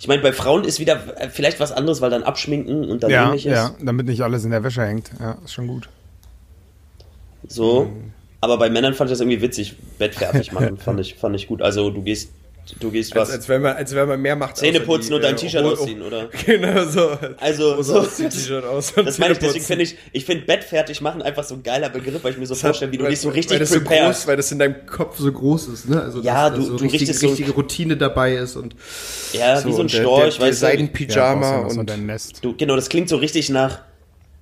[0.00, 3.10] Ich meine, bei Frauen ist wieder äh, vielleicht was anderes, weil dann abschminken und dann
[3.10, 3.52] Ja, ähnlich ist.
[3.52, 5.10] ja, damit nicht alles in der Wäsche hängt.
[5.18, 5.88] Ja, ist schon gut.
[7.46, 7.90] So.
[8.40, 11.60] Aber bei Männern fand ich das irgendwie witzig, bettfertig machen, fand ich, fand ich gut.
[11.62, 12.30] Also du gehst,
[12.80, 13.28] du gehst was.
[13.30, 14.56] Als, als, wenn man, als wenn man mehr macht.
[14.56, 16.28] Zähne putzen die, und dein äh, T-Shirt oh, oh, ausziehen, oder?
[16.46, 17.10] Genau so.
[17.38, 21.00] Also, Hose so, T-Shirt aus und das meine ich, deswegen finde ich, ich finde Bettfertig
[21.00, 23.10] machen einfach so ein geiler Begriff, weil ich mir so Das vorstelle, wie du weil-
[23.10, 24.20] dich so weil richtig das so preparest.
[24.20, 26.02] groß, weil das in deinem Kopf so groß ist, ne?
[26.02, 28.74] Also Ja, dass du- da so du richtig, richtest so- richtige Routine dabei ist und
[29.32, 30.66] ja, wie so ein der, Storch, der, der weißt du?
[30.66, 32.38] Ja, Seidenpyjama noch so und dein Nest.
[32.42, 32.54] du.
[32.56, 33.80] Genau, das klingt so richtig nach.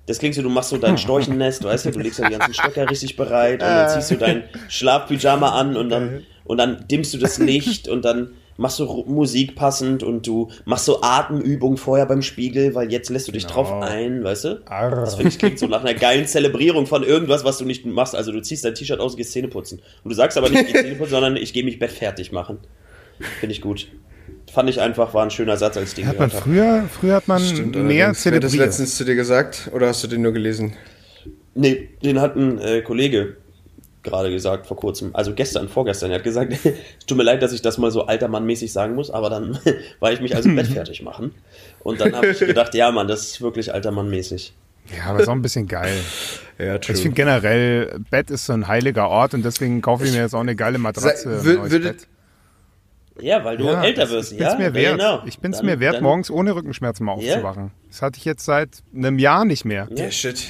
[0.05, 2.53] Das klingt so, du machst so dein Storchennest, weißt du, du legst ja die ganzen
[2.53, 7.13] Stöcker richtig bereit und dann ziehst du dein Schlafpyjama an und dann, und dann dimmst
[7.13, 12.07] du das Licht und dann machst du Musik passend und du machst so Atemübungen vorher
[12.07, 14.61] beim Spiegel, weil jetzt lässt du dich drauf ein, weißt du?
[14.65, 15.01] Arr.
[15.01, 18.15] Das finde ich klingt so nach einer geilen Zelebrierung von irgendwas, was du nicht machst.
[18.15, 19.79] Also du ziehst dein T-Shirt aus und gehst Zähne putzen.
[20.03, 22.57] Und du sagst aber nicht, ich geh Zähne putzen, sondern ich gehe mich bettfertig machen.
[23.39, 23.87] Finde ich gut.
[24.51, 26.51] Fand ich einfach, war ein schöner Satz, als ich den Hat man gehört habe.
[26.51, 27.97] früher, früher hat man Stimmt, mehr allerdings.
[27.97, 28.53] Wer hat das zelebriert.
[28.53, 30.73] letztens zu dir gesagt oder hast du den nur gelesen?
[31.53, 33.37] Nee, den hat ein äh, Kollege
[34.07, 36.73] gerade gesagt vor kurzem, also gestern, vorgestern, er hat gesagt, es
[37.07, 39.59] tut mir leid, dass ich das mal so altermannmäßig sagen muss, aber dann
[39.99, 41.33] war ich mich also bettfertig machen.
[41.83, 44.53] Und dann habe ich gedacht, ja Mann, das ist wirklich altermannmäßig.
[44.97, 45.93] Ja, aber ist auch ein bisschen geil.
[46.57, 46.95] Ja, true.
[46.95, 50.33] Ich finde generell, Bett ist so ein heiliger Ort und deswegen kaufe ich mir jetzt
[50.33, 51.39] auch eine geile Matratze.
[51.39, 52.07] Sei- ein wür- neues würdet- Bett.
[53.19, 54.49] Ja, weil du Ja, älter das- wirst, ich ja?
[54.53, 54.97] bin's mir wert.
[54.99, 55.23] Genau.
[55.25, 57.33] Ich bin es Dann- mir wert, dann- morgens ohne Rückenschmerzen mal Ja.
[57.33, 57.71] aufzuwachen.
[57.89, 59.87] Das hatte ich jetzt seit einem Jahr nicht mehr.
[59.93, 60.43] Ja, shit.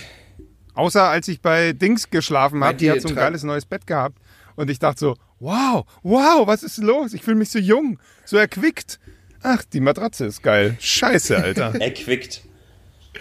[0.77, 4.19] Außer als ich bei Dings geschlafen habe, die hat so ein geiles neues Bett gehabt.
[4.55, 7.13] Und ich dachte so, wow, wow, was ist los?
[7.13, 8.99] Ich fühle mich so jung, so erquickt.
[9.41, 10.77] Ach, die Matratze ist geil.
[10.79, 11.73] Scheiße, Alter.
[11.81, 12.41] Erquickt.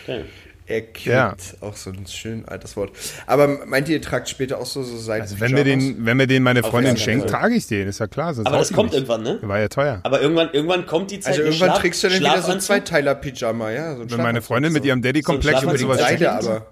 [0.03, 0.25] Okay.
[0.67, 1.07] Erquickt.
[1.07, 1.35] Ja.
[1.61, 2.91] Auch so ein schön altes Wort.
[3.27, 6.17] Aber meint ihr, ihr tragt später auch so, so Seiten Also wenn mir den, wenn
[6.19, 8.35] mir den meine Freundin schenkt, trage ich den, ist ja klar.
[8.35, 8.97] sonst Aber das kommt nicht.
[9.09, 9.39] irgendwann, ne?
[9.43, 10.01] War ja teuer.
[10.03, 11.33] Aber irgendwann, irgendwann kommt die Zeit.
[11.35, 12.61] Also irgendwann Schlaf- trägst du dann wieder so ein.
[12.61, 13.97] Zweiteiler-Pyjama, ja?
[13.97, 14.43] So Wenn meine.
[14.43, 16.67] Freundin mit ihrem Daddy-Komplex So die sowas aber.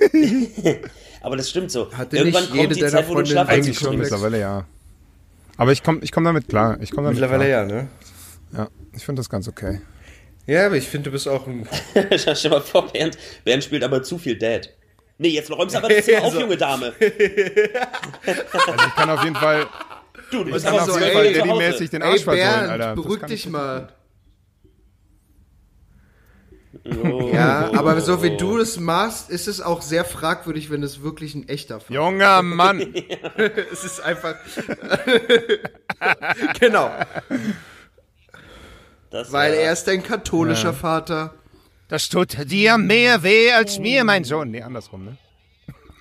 [1.20, 1.92] Aber das stimmt so.
[1.92, 4.64] Hatte Irgendwann nicht kommt jede die Zeit, wo du Schlafanzug eigentlich schon mittlerweile ja.
[5.56, 6.78] Aber ich komme ich komm damit klar.
[6.80, 7.60] Ich komm damit Mittlerweile klar.
[7.60, 7.88] ja, ne?
[8.56, 9.80] Ja, ich finde das ganz okay.
[10.46, 11.68] Ja, aber ich finde, du bist auch ein.
[12.16, 14.70] Stell dir mal vor, Bernd, Bernd spielt aber zu viel Dad.
[15.18, 16.40] Nee, jetzt räumst du aber das Zimmer auf, So.
[16.40, 16.92] junge Dame.
[17.00, 19.66] Also ich kann auf jeden Fall,
[20.30, 22.94] Du, du bist ist aber so, ey, Daddy-mäßig den Ey Arsch versohlen, Bernd, Alter.
[22.94, 23.88] Das beruhig dich ich mal.
[26.84, 27.30] Oh.
[27.32, 31.34] Ja, aber so wie du es machst, ist es auch sehr fragwürdig, wenn es wirklich
[31.34, 32.80] ein echter Fall Junger Mann.
[32.80, 33.04] ist.
[33.72, 34.34] Es ist einfach.
[36.60, 36.90] genau,
[39.10, 41.34] Das weil er ist ein katholischer Vater.
[41.88, 44.50] Das tut dir mehr weh als mir, mein Sohn.
[44.50, 45.16] Nee, andersrum, ne?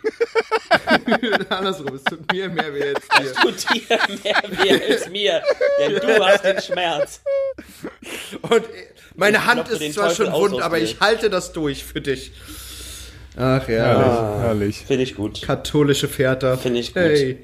[1.50, 3.34] Andersrum, es tut mir mehr weh als dir.
[3.42, 5.42] tut dir mehr weh als mir,
[5.80, 7.22] denn du hast den Schmerz.
[8.42, 8.64] Und
[9.16, 12.32] meine Hand ist zwar Teufel schon wund, aber ich halte das durch für dich.
[13.40, 14.78] Ach ja, Herrlich, herrlich.
[14.88, 15.42] Finde ich gut.
[15.44, 16.58] katholische Väter.
[16.58, 17.04] Finde ich gut.
[17.04, 17.38] Hey.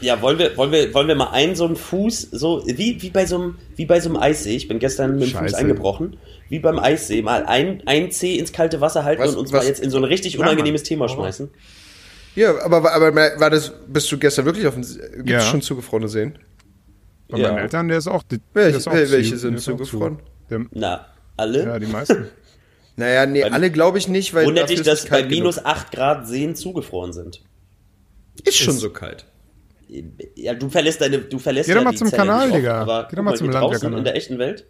[0.00, 3.10] Ja, wollen wir, wollen wir, wollen wir mal einen so einen Fuß, so wie, wie
[3.10, 4.56] bei so einem, wie bei so einem Eissee.
[4.56, 5.56] Ich bin gestern mit dem Fuß Scheiße.
[5.56, 6.16] eingebrochen.
[6.48, 7.22] Wie beim Eissee.
[7.22, 9.90] Mal ein, ein Zeh ins kalte Wasser halten Was- und uns was- mal jetzt in
[9.90, 11.48] so ein richtig unangenehmes Thema schmeißen.
[12.36, 15.40] Ja, aber, aber war das, bist du gestern wirklich auf dem, See- gibt's Ja.
[15.40, 16.38] schon zugefrorene Seen?
[17.28, 17.48] Bei Ja.
[17.48, 18.22] meinen Eltern, der ist auch.
[18.22, 20.18] Der Welche- ist auch welche zu- sind ist zugefroren?
[20.48, 20.66] zu.
[20.72, 21.06] Na,
[21.36, 21.64] alle?
[21.64, 22.28] ja, die meisten.
[22.98, 25.68] Naja, nee, alle glaube ich nicht, weil Wundert dich, ist dass es bei minus genug.
[25.68, 27.42] 8 Grad Seen zugefroren sind.
[28.42, 29.26] Ist schon so kalt.
[30.34, 32.56] Ja, du verlässt deine, du verlässt Geh ja doch mal die zum Zelle Kanal, oft,
[32.56, 32.80] Digga.
[32.80, 33.98] Aber Geh doch mal mal zum Land, der draußen Kanal.
[33.98, 34.64] in der echten Welt.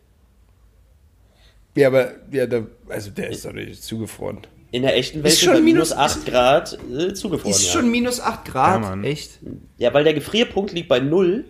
[1.77, 4.39] Ja, aber ja, da, also der ist doch nicht zugefroren.
[4.73, 7.51] In der echten Welt Ist schon minus- minus 8 Grad äh, zugefroren.
[7.53, 7.73] Ist ja.
[7.73, 9.39] schon minus 8 Grad, Ja, echt?
[9.79, 11.45] ja, weil der Gefrierpunkt liegt bei 0.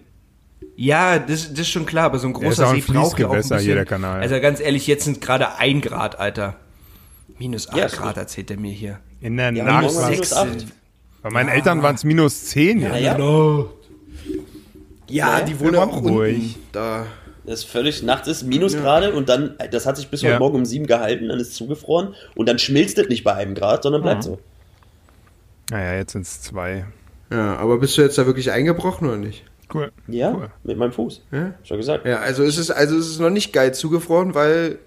[0.77, 3.19] Ja, das, das ist schon klar, aber so ein ist großer auch ein See braucht
[3.19, 3.59] ja auch ein bisschen.
[3.61, 4.21] hier, der Kanal.
[4.21, 6.57] Also ganz ehrlich, jetzt sind gerade ein Grad, Alter.
[7.39, 8.17] Minus 8 Ja, Grad gut.
[8.19, 9.01] erzählt er mir hier.
[9.21, 10.67] In der Ja, Nacht war 8.
[11.23, 12.81] Bei meinen Eltern waren es minus 10.
[12.81, 12.97] Ja.
[12.97, 13.19] Ja, ja.
[13.19, 13.67] Ja,
[15.09, 16.37] Ja, die wohnen auch ruhig.
[16.37, 16.55] unten.
[16.73, 17.07] Da.
[17.47, 20.31] Das ist völlig, nachts ist Minusgrade und dann, das hat sich bis Ja.
[20.31, 23.35] heute Morgen um 7 gehalten, dann ist es zugefroren und dann schmilzt es nicht bei
[23.35, 24.39] einem Grad, sondern bleibt so.
[25.71, 26.87] Naja, jetzt sind es zwei.
[27.31, 29.45] Ja, aber bist du jetzt da wirklich eingebrochen oder nicht?
[29.73, 29.91] Cool.
[30.07, 30.49] Ja, Cool.
[30.65, 31.23] mit meinem Fuß.
[31.33, 31.55] Ja?
[31.65, 32.07] Schon gesagt.
[32.07, 34.79] Ja, also es ist, also es ist noch nicht geil zugefroren, weil,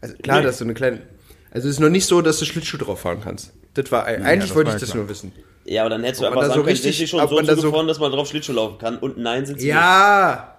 [0.00, 0.46] also klar, Nee.
[0.46, 1.00] dass du eine kleine,
[1.50, 3.52] also es ist noch nicht so, dass du Schlittschuh drauf fahren kannst.
[3.74, 5.02] Das war, eigentlich das wollte war ich das klar.
[5.02, 5.32] nur wissen.
[5.64, 7.40] Ja, aber dann hättest du Ob man einfach sagen so können, richtig- die schon so
[7.40, 10.57] da so- zugefroren, dass man drauf Schlittschuh laufen kann und nein, sind sie Ja!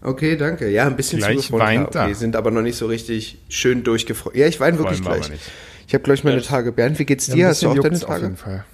[0.00, 0.68] Okay, danke.
[0.70, 1.66] Ja, ein bisschen Gleich zugefroren.
[1.66, 1.88] weint.
[1.96, 4.38] Okay, sind aber noch nicht so richtig schön durchgefroren.
[4.38, 5.30] Ja, ich weine wirklich Wollen gleich.
[5.30, 5.42] nicht.
[5.86, 6.70] Ich habe, glaube ich, meine Ja, Tage.
[6.72, 7.44] Bernd, wie geht's Ja, dir?
[7.46, 8.64] ein Hast du auch deine juckt's auf jeden Tage?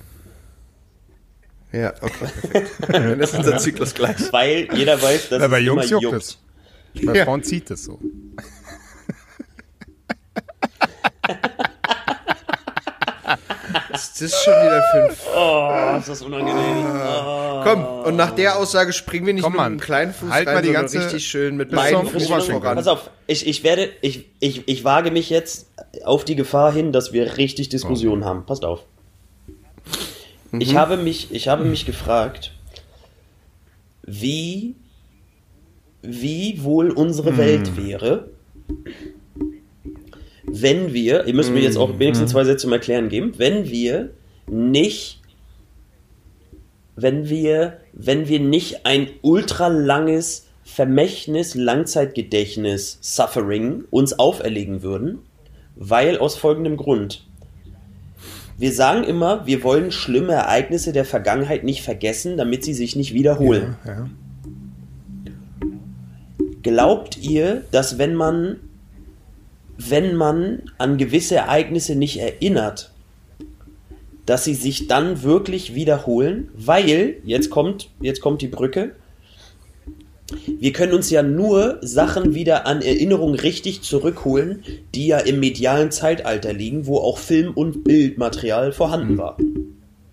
[1.73, 1.81] Fall.
[1.81, 2.71] Ja, okay, perfekt.
[2.93, 4.33] Dann ist unser Zyklus gleich.
[4.33, 6.17] Weil jeder weiß, dass Ja, bei es Jungs immer juckt juckt.
[6.17, 6.39] es.
[7.07, 7.25] Bei Ja.
[7.25, 7.99] Frauen zieht es so.
[14.15, 15.27] Das ist schon wieder fünf.
[15.37, 16.87] Oh, ist das unangenehm.
[16.87, 17.63] Oh.
[17.65, 19.73] Komm, und nach der Aussage springen wir nicht Komm, mit Mann.
[19.73, 22.77] einem kleinen Fuß Halt rein, mal die ganze- richtig schön mit beiden Füßen voran.
[22.77, 25.67] Pass auf, ich, ich werde, ich, ich, ich wage mich jetzt
[26.05, 28.47] auf die Gefahr hin, dass wir richtig Diskussionen haben.
[28.47, 28.85] Passt auf.
[30.61, 32.53] Ich habe mich, ich habe mich gefragt,
[34.03, 34.77] wie,
[36.03, 38.29] wie wohl unsere Welt wäre,
[40.61, 44.11] wenn wir, ihr müsst mir jetzt auch wenigstens zwei Sätze zum Erklären geben, wenn wir
[44.47, 45.21] nicht,
[46.97, 55.19] wenn wir, wenn wir nicht ein ultralanges Vermächtnis, Langzeitgedächtnis, Suffering uns auferlegen würden,
[55.77, 57.27] weil aus folgendem Grund.
[58.57, 63.13] Wir sagen immer, wir wollen schlimme Ereignisse der Vergangenheit nicht vergessen, damit sie sich nicht
[63.13, 63.77] wiederholen.
[63.85, 64.09] Ja.
[66.63, 68.61] Glaubt ihr, dass wenn man,
[69.77, 72.93] wenn man an gewisse Ereignisse nicht erinnert,
[74.27, 76.49] dass sie sich dann wirklich wiederholen?
[76.55, 78.93] Weil, jetzt kommt, jetzt kommt die Brücke,
[80.47, 84.65] wir können uns ja nur Sachen wieder an Erinnerung richtig zurückholen,
[84.95, 89.37] die ja im medialen Zeitalter liegen, wo auch Film- und Bildmaterial vorhanden war.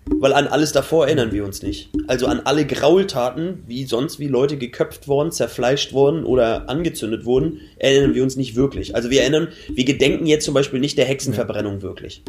[0.06, 1.90] Weil an alles davor erinnern wir uns nicht.
[2.08, 7.60] Also an alle Graultaten, wie sonst wie Leute geköpft worden, zerfleischt worden oder angezündet wurden,
[7.76, 8.96] erinnern wir uns nicht wirklich.
[8.96, 12.22] Also wir erinnern, wir gedenken jetzt zum Beispiel nicht der Hexenverbrennung wirklich.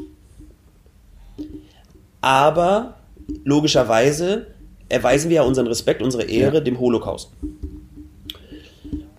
[2.21, 2.95] Aber
[3.43, 4.47] logischerweise
[4.88, 7.32] erweisen wir ja unseren Respekt, unsere Ehre dem Holocaust.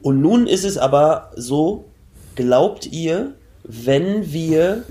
[0.00, 1.86] Und nun ist es aber so,
[2.36, 3.34] glaubt ihr,
[3.64, 4.84] wenn wir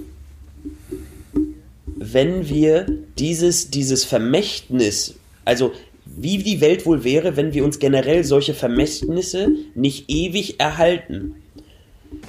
[2.11, 2.85] wenn wir
[3.17, 5.71] dieses, dieses Vermächtnis, also
[6.05, 11.35] wie die Welt wohl wäre, wenn wir uns generell solche Vermächtnisse nicht ewig erhalten.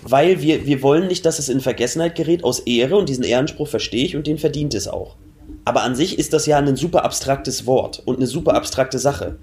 [0.03, 3.68] Weil wir, wir wollen nicht, dass es in Vergessenheit gerät aus Ehre und diesen Ehrenspruch
[3.68, 5.16] verstehe ich und den verdient es auch.
[5.64, 9.37] Aber an sich ist das ja ein super abstraktes Wort und eine super abstrakte Sache.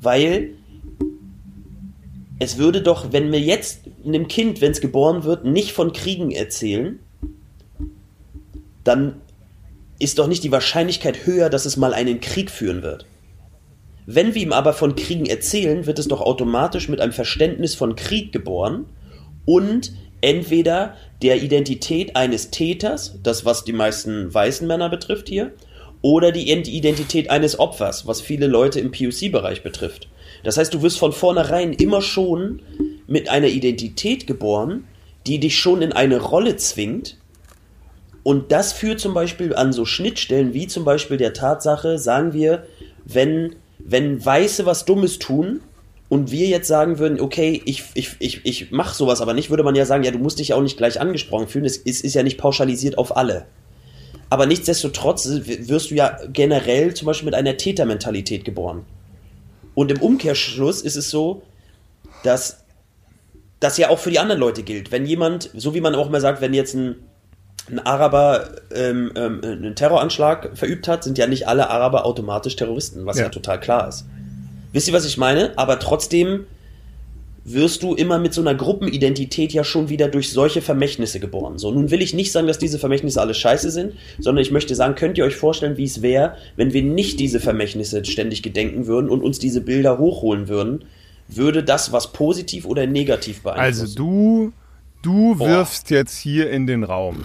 [0.00, 0.50] Weil
[2.38, 6.32] es würde doch, wenn wir jetzt einem Kind, wenn es geboren wird, nicht von Kriegen
[6.32, 6.98] erzählen,
[8.84, 9.20] dann
[10.02, 13.06] ist doch nicht die Wahrscheinlichkeit höher, dass es mal einen Krieg führen wird.
[14.06, 17.94] Wenn wir ihm aber von Kriegen erzählen, wird es doch automatisch mit einem Verständnis von
[17.94, 18.86] Krieg geboren
[19.44, 25.52] und entweder der Identität eines Täters, das was die meisten weißen Männer betrifft hier,
[26.00, 30.08] oder die Identität eines Opfers, was viele Leute im POC-Bereich betrifft.
[30.42, 32.60] Das heißt, du wirst von vornherein immer schon
[33.06, 34.84] mit einer Identität geboren,
[35.28, 37.18] die dich schon in eine Rolle zwingt.
[38.22, 42.66] Und das führt zum Beispiel an so Schnittstellen wie zum Beispiel der Tatsache, sagen wir,
[43.04, 45.60] wenn, wenn Weiße was Dummes tun
[46.08, 49.64] und wir jetzt sagen würden, okay, ich, ich, ich, ich mache sowas aber nicht, würde
[49.64, 52.14] man ja sagen, ja, du musst dich auch nicht gleich angesprochen fühlen, es ist, ist
[52.14, 53.46] ja nicht pauschalisiert auf alle.
[54.30, 58.86] Aber nichtsdestotrotz wirst du ja generell zum Beispiel mit einer Tätermentalität geboren.
[59.74, 61.42] Und im Umkehrschluss ist es so,
[62.22, 62.64] dass
[63.60, 64.90] das ja auch für die anderen Leute gilt.
[64.90, 66.96] Wenn jemand, so wie man auch mal sagt, wenn jetzt ein,
[67.70, 73.06] ein Araber ähm, ähm, einen Terroranschlag verübt hat, sind ja nicht alle Araber automatisch Terroristen,
[73.06, 74.06] was ja, ja total klar ist.
[74.72, 75.56] Wisst ihr, was ich meine?
[75.56, 76.46] Aber trotzdem
[77.44, 81.58] wirst du immer mit so einer Gruppenidentität ja schon wieder durch solche Vermächtnisse geboren.
[81.58, 84.74] So, nun will ich nicht sagen, dass diese Vermächtnisse alle scheiße sind, sondern ich möchte
[84.74, 88.86] sagen, könnt ihr euch vorstellen, wie es wäre, wenn wir nicht diese Vermächtnisse ständig gedenken
[88.86, 90.84] würden und uns diese Bilder hochholen würden,
[91.28, 93.82] würde das was positiv oder negativ beeinflussen?
[93.82, 94.52] Also du,
[95.02, 97.22] du wirfst jetzt hier in den Raum,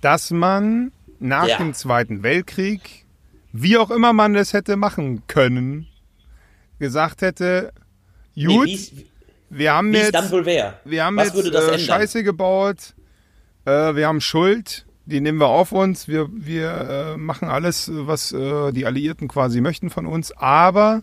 [0.00, 1.58] dass man nach ja.
[1.58, 3.04] dem Zweiten Weltkrieg,
[3.52, 5.86] wie auch immer man das hätte machen können,
[6.78, 7.72] gesagt hätte,
[8.34, 9.06] gut, nee,
[9.50, 10.80] wir haben Wie jetzt, dann wohl wär?
[10.84, 12.94] Wir haben Was jetzt äh, Scheiße gebaut.
[13.64, 14.84] Äh, wir haben Schuld.
[15.06, 16.08] Die nehmen wir auf uns.
[16.08, 20.32] Wir, wir äh, machen alles, was äh, die Alliierten quasi möchten von uns.
[20.32, 21.02] Aber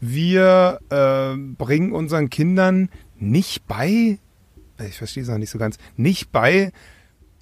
[0.00, 4.18] wir äh, bringen unseren Kindern nicht bei,
[4.88, 6.72] ich verstehe es noch nicht so ganz, nicht bei.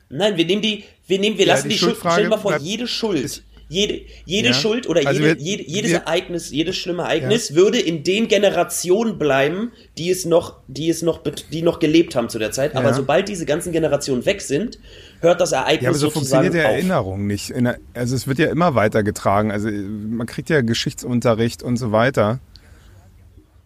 [0.08, 1.96] Nein, wir nehmen die, wir nehmen, wir ja, lassen die, die Schuld.
[1.98, 3.24] Stell mal vor, jede Schuld.
[3.24, 4.54] Ist, jede, jede ja.
[4.54, 7.54] Schuld oder also jede, wir, jede, jedes wir, Ereignis, jedes schlimme Ereignis ja.
[7.54, 11.22] würde in den Generationen bleiben, die es noch, die es noch,
[11.52, 12.74] die noch gelebt haben zu der Zeit.
[12.74, 12.94] Aber ja.
[12.94, 14.80] sobald diese ganzen Generationen weg sind,
[15.20, 17.50] hört das Ereignis ja, aber so funktioniert ja Erinnerung nicht.
[17.50, 19.52] Der, also es wird ja immer weitergetragen.
[19.52, 22.40] Also man kriegt ja Geschichtsunterricht und so weiter.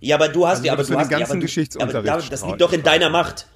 [0.01, 2.13] Ja, aber du hast also ja, aber du hast den ganzen ja, Geschichtsunterricht.
[2.13, 3.47] Aber das liegt doch in deiner Macht.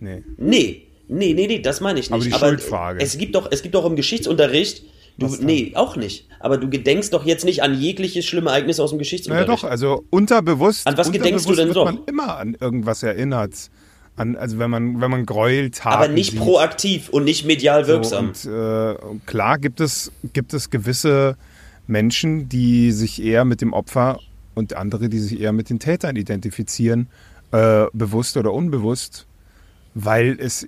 [0.00, 0.22] Nee.
[0.36, 0.86] Nee.
[1.08, 2.14] Nee, nee, nee, das meine ich nicht.
[2.14, 3.00] Aber die aber Schuldfrage.
[3.00, 4.84] Es gibt doch, es gibt doch im Geschichtsunterricht
[5.20, 6.26] Du, nee, auch nicht.
[6.38, 9.48] Aber du gedenkst doch jetzt nicht an jegliches schlimme Ereignis aus dem Geschichtsunterricht.
[9.48, 10.86] Ja, doch, also unterbewusst.
[10.86, 11.84] An was gedenkst du denn wird so?
[11.84, 13.70] man immer an irgendwas erinnert.
[14.16, 16.40] An, also wenn man, wenn man Gräueltaten Aber nicht sieht.
[16.40, 18.32] proaktiv und nicht medial wirksam.
[18.34, 18.94] So, und, äh,
[19.26, 21.36] klar gibt es, gibt es gewisse
[21.86, 24.20] Menschen, die sich eher mit dem Opfer
[24.54, 27.08] und andere, die sich eher mit den Tätern identifizieren,
[27.52, 29.26] äh, bewusst oder unbewusst,
[29.94, 30.66] weil es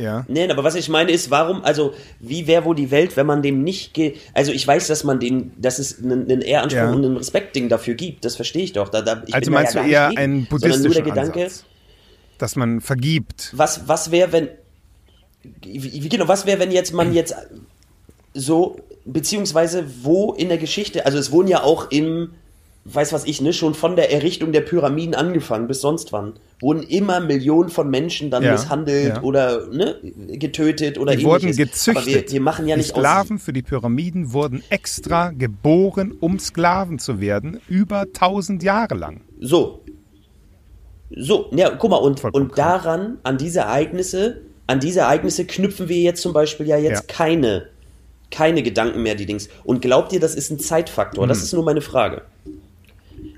[0.00, 0.24] ja.
[0.28, 3.42] Nein, aber was ich meine ist, warum, also, wie wäre wohl die Welt, wenn man
[3.42, 6.90] dem nicht, ge also ich weiß, dass man dem, dass es einen, einen Ehranspruch ja.
[6.90, 8.88] und ein Respektding dafür gibt, das verstehe ich doch.
[8.88, 11.64] Da, da, ich also meinst ja du eher gegen, einen buddhistischen Gedanke, Ansatz,
[12.38, 13.52] dass man vergibt?
[13.54, 14.48] Was, was wäre, wenn,
[15.62, 17.34] wie, genau, was wäre, wenn jetzt man jetzt
[18.32, 22.30] so, beziehungsweise wo in der Geschichte, also es wurden ja auch im,
[22.84, 26.82] weiß was ich, ne, schon von der Errichtung der Pyramiden angefangen bis sonst wann, wurden
[26.82, 29.22] immer Millionen von Menschen dann ja, misshandelt ja.
[29.22, 29.96] oder ne,
[30.28, 31.42] getötet oder Die ähnliches.
[31.42, 32.06] wurden gezüchtet.
[32.06, 36.98] Wir, wir machen ja die nicht Sklaven für die Pyramiden wurden extra geboren, um Sklaven
[36.98, 39.20] zu werden, über tausend Jahre lang.
[39.40, 39.82] So.
[41.14, 45.98] So, ja, guck mal, und, und daran, an diese Ereignisse, an diese Ereignisse knüpfen wir
[45.98, 47.14] jetzt zum Beispiel ja jetzt ja.
[47.14, 47.66] keine,
[48.30, 49.48] keine Gedanken mehr, die Dings.
[49.64, 51.24] Und glaubt ihr, das ist ein Zeitfaktor?
[51.24, 51.28] Hm.
[51.28, 52.22] Das ist nur meine Frage.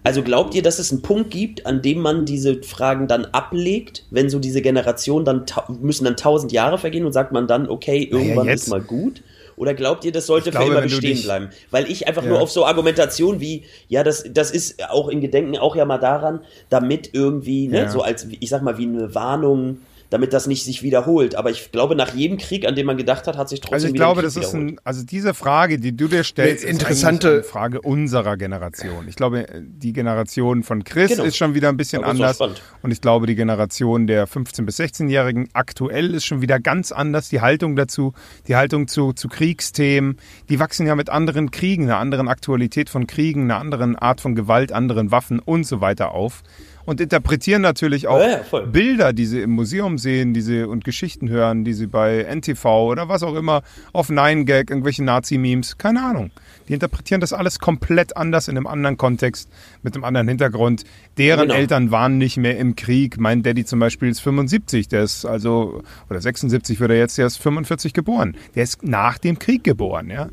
[0.05, 4.05] Also glaubt ihr, dass es einen Punkt gibt, an dem man diese Fragen dann ablegt,
[4.11, 5.45] wenn so diese Generation dann
[5.81, 9.23] müssen dann tausend Jahre vergehen und sagt man dann, okay, irgendwann naja, ist mal gut?
[9.57, 11.51] Oder glaubt ihr, das sollte glaube, für immer bestehen dich, bleiben?
[11.71, 12.31] Weil ich einfach ja.
[12.31, 15.99] nur auf so Argumentation wie, ja, das, das ist auch in Gedenken auch ja mal
[15.99, 17.89] daran, damit irgendwie, ne, ja.
[17.89, 19.79] so als, ich sag mal, wie eine Warnung,
[20.13, 21.35] damit das nicht sich wiederholt.
[21.35, 23.87] Aber ich glaube, nach jedem Krieg, an den man gedacht hat, hat sich trotzdem Also
[23.89, 27.43] ich glaube, das ist ein, also diese Frage, die du dir stellst, interessante ist eine
[27.45, 29.09] Frage unserer Generation.
[29.09, 31.25] Ich glaube, die Generation von Chris genau.
[31.25, 32.39] ist schon wieder ein bisschen anders.
[32.41, 37.31] Und ich glaube, die Generation der 15- bis 16-Jährigen aktuell ist schon wieder ganz anders.
[37.31, 38.13] Die Haltung dazu,
[38.49, 40.19] die Haltung zu, zu Kriegsthemen,
[40.51, 44.35] die wachsen ja mit anderen Kriegen, einer anderen Aktualität von Kriegen, einer anderen Art von
[44.35, 46.43] Gewalt, anderen Waffen und so weiter auf
[46.85, 50.85] und interpretieren natürlich auch ja, ja, Bilder, die sie im Museum sehen, die sie und
[50.85, 53.63] Geschichten hören, die sie bei NTV oder was auch immer
[53.93, 56.31] auf 9gag, irgendwelche Nazi-Memes, keine Ahnung.
[56.69, 59.49] Die interpretieren das alles komplett anders in einem anderen Kontext,
[59.83, 60.85] mit einem anderen Hintergrund.
[61.19, 61.55] Deren genau.
[61.55, 63.19] Eltern waren nicht mehr im Krieg.
[63.19, 67.27] Mein Daddy zum Beispiel ist 75, der ist also, oder 76 wird er jetzt, der
[67.27, 68.37] ist 45 geboren.
[68.55, 70.29] Der ist nach dem Krieg geboren, ja.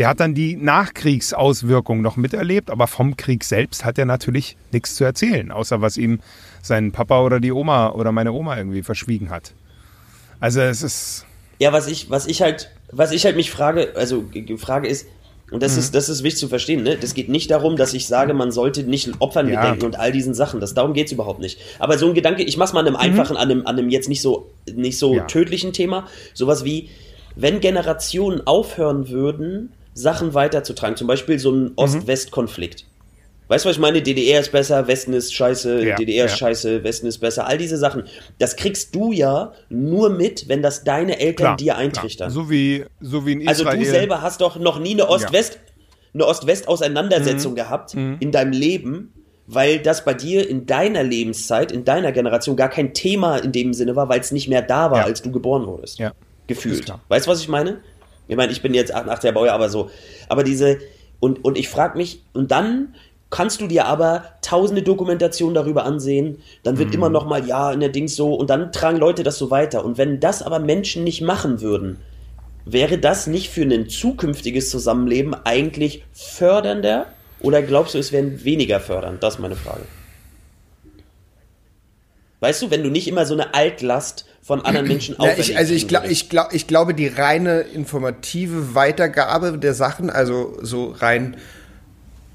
[0.00, 4.94] Der hat dann die Nachkriegsauswirkungen noch miterlebt, aber vom Krieg selbst hat er natürlich nichts
[4.94, 6.20] zu erzählen, außer was ihm
[6.62, 9.52] sein Papa oder die Oma oder meine Oma irgendwie verschwiegen hat.
[10.40, 11.26] Also es ist.
[11.58, 15.06] Ja, was ich, was ich halt, was ich halt mich frage, also die Frage ist,
[15.50, 15.80] und das, mhm.
[15.80, 16.96] ist, das ist wichtig zu verstehen, ne?
[16.96, 19.60] Das geht nicht darum, dass ich sage, man sollte nicht Opfern ja.
[19.60, 20.60] gedenken und all diesen Sachen.
[20.60, 21.60] Das, darum geht's überhaupt nicht.
[21.78, 23.00] Aber so ein Gedanke, ich mach's mal an einem mhm.
[23.00, 25.24] einfachen, an einem, an einem jetzt nicht so, nicht so ja.
[25.24, 26.06] tödlichen Thema.
[26.32, 26.88] Sowas wie,
[27.36, 31.72] wenn Generationen aufhören würden, Sachen weiterzutragen, zum Beispiel so ein mhm.
[31.76, 32.86] Ost-West-Konflikt.
[33.50, 34.00] Weißt du, was ich meine?
[34.00, 36.36] DDR ist besser, Westen ist scheiße, ja, DDR ist ja.
[36.36, 37.48] scheiße, Westen ist besser.
[37.48, 38.04] All diese Sachen.
[38.38, 42.30] Das kriegst du ja nur mit, wenn das deine Eltern klar, dir eintrichtern.
[42.30, 42.44] Klar.
[42.44, 43.66] So wie, so wie in Israel.
[43.66, 45.60] Also du selber hast doch noch nie eine Ost-West, ja.
[46.14, 47.56] eine Ost-West-Auseinandersetzung mhm.
[47.56, 48.18] gehabt mhm.
[48.20, 49.12] in deinem Leben,
[49.48, 53.74] weil das bei dir in deiner Lebenszeit, in deiner Generation gar kein Thema in dem
[53.74, 55.98] Sinne war, weil es nicht mehr da war, als du geboren wurdest.
[55.98, 56.12] Ja.
[56.46, 56.92] Gefühlt.
[57.08, 57.80] Weißt du, was ich meine?
[58.30, 59.90] Ich meine, ich bin jetzt 88er Baujahr, aber so.
[60.28, 60.78] Aber diese,
[61.18, 62.94] und, und ich frage mich, und dann
[63.28, 66.94] kannst du dir aber tausende Dokumentationen darüber ansehen, dann wird mhm.
[66.94, 69.84] immer noch mal, ja, in der Dings so, und dann tragen Leute das so weiter.
[69.84, 71.98] Und wenn das aber Menschen nicht machen würden,
[72.64, 77.06] wäre das nicht für ein zukünftiges Zusammenleben eigentlich fördernder?
[77.40, 79.22] Oder glaubst du, es wäre weniger fördernd?
[79.22, 79.82] Das ist meine Frage.
[82.40, 85.74] Weißt du, wenn du nicht immer so eine Altlast von anderen Menschen ja, ich, Also
[85.74, 91.36] ich, glaub, ich, glaub, ich glaube, die reine informative Weitergabe der Sachen, also so rein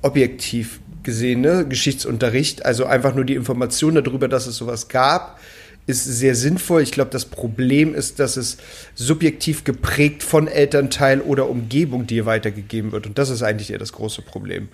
[0.02, 1.66] objektiv gesehen, ne?
[1.68, 5.40] Geschichtsunterricht, also einfach nur die Information darüber, dass es sowas gab,
[5.88, 6.82] ist sehr sinnvoll.
[6.82, 8.58] Ich glaube, das Problem ist, dass es
[8.96, 13.06] subjektiv geprägt von Elternteil oder Umgebung dir weitergegeben wird.
[13.06, 14.70] Und das ist eigentlich eher das große Problem.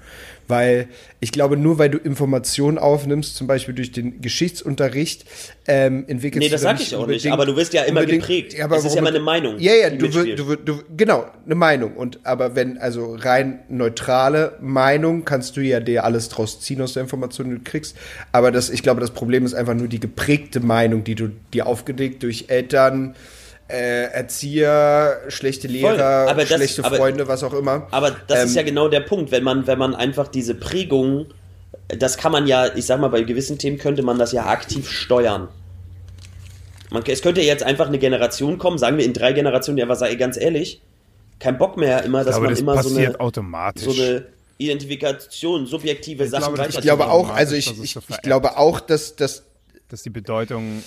[0.51, 0.89] Weil
[1.21, 5.23] ich glaube, nur weil du Informationen aufnimmst, zum Beispiel durch den Geschichtsunterricht,
[5.65, 6.49] ähm, entwickelst nee, du.
[6.49, 8.59] Nee, das sag ich auch nicht, aber du wirst ja immer geprägt.
[8.61, 9.57] Aber das ist ja immer eine Meinung.
[9.57, 11.95] Ja, ja, du, wirst, du, du, genau, eine Meinung.
[11.95, 16.93] Und aber wenn, also rein neutrale Meinung, kannst du ja dir alles draus ziehen aus
[16.93, 17.95] der Information, die du kriegst.
[18.33, 21.65] Aber das, ich glaube, das Problem ist einfach nur die geprägte Meinung, die du dir
[21.65, 23.15] aufgelegt durch Eltern,
[23.71, 27.87] Erzieher, schlechte Lehrer, das, schlechte aber, Freunde, was auch immer.
[27.91, 31.27] Aber das ähm, ist ja genau der Punkt, wenn man, wenn man einfach diese Prägung,
[31.87, 34.89] das kann man ja, ich sag mal, bei gewissen Themen könnte man das ja aktiv
[34.89, 35.47] steuern.
[36.89, 39.95] Man, es könnte jetzt einfach eine Generation kommen, sagen wir in drei Generationen, die einfach
[39.95, 40.81] sagen, ganz ehrlich,
[41.39, 43.83] kein Bock mehr immer, dass glaube, man das immer so eine, automatisch.
[43.83, 44.25] so eine
[44.57, 49.15] Identifikation, subjektive ich Sachen glaube, Ich glaube auch, also ich, ich, ich glaube auch, dass,
[49.15, 49.43] dass
[49.91, 50.83] dass die Bedeutung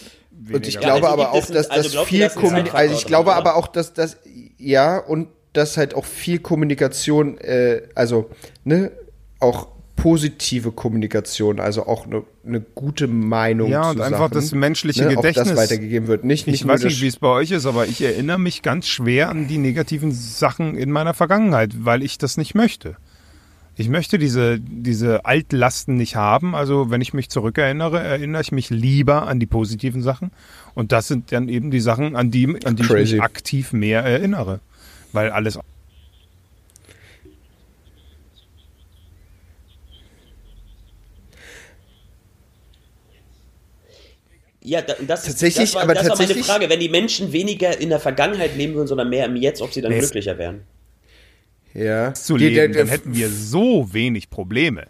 [0.52, 3.92] und ich glaube aber auch, dass das viel Kommunikation, also ich glaube aber auch, dass
[3.92, 4.18] das
[4.58, 8.30] ja und dass halt auch viel Kommunikation, äh, also
[8.64, 8.90] ne,
[9.40, 13.70] auch positive Kommunikation, also auch eine ne gute Meinung.
[13.70, 15.48] Ja, und einfach Sachen, das menschliche ne, Gedächtnis.
[15.48, 16.24] das weitergegeben wird.
[16.24, 18.86] Nicht, nicht ich weiß nicht, wie es bei euch ist, aber ich erinnere mich ganz
[18.86, 22.96] schwer an die negativen Sachen in meiner Vergangenheit, weil ich das nicht möchte.
[23.76, 26.54] Ich möchte diese, diese Altlasten nicht haben.
[26.54, 30.30] Also wenn ich mich zurückerinnere, erinnere ich mich lieber an die positiven Sachen.
[30.74, 34.02] Und das sind dann eben die Sachen, an die, an die ich mich aktiv mehr
[34.02, 34.60] erinnere.
[35.12, 35.58] Weil alles
[44.66, 46.70] Ja, das, tatsächlich, das war, aber das tatsächlich, war meine Frage.
[46.70, 49.82] Wenn die Menschen weniger in der Vergangenheit leben würden, sondern mehr im Jetzt, ob sie
[49.82, 50.62] dann nee, glücklicher wären
[51.74, 52.14] ja.
[52.14, 54.86] zu leben, der, der, dann hätten wir so wenig Probleme.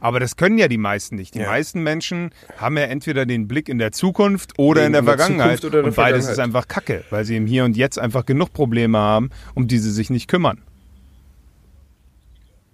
[0.00, 1.34] Aber das können ja die meisten nicht.
[1.34, 1.48] Die ja.
[1.48, 5.16] meisten Menschen haben ja entweder den Blick in der Zukunft oder in der, in der
[5.16, 5.62] Vergangenheit.
[5.62, 8.98] Der und beides ist einfach Kacke, weil sie im Hier und Jetzt einfach genug Probleme
[8.98, 10.62] haben, um die sie sich nicht kümmern.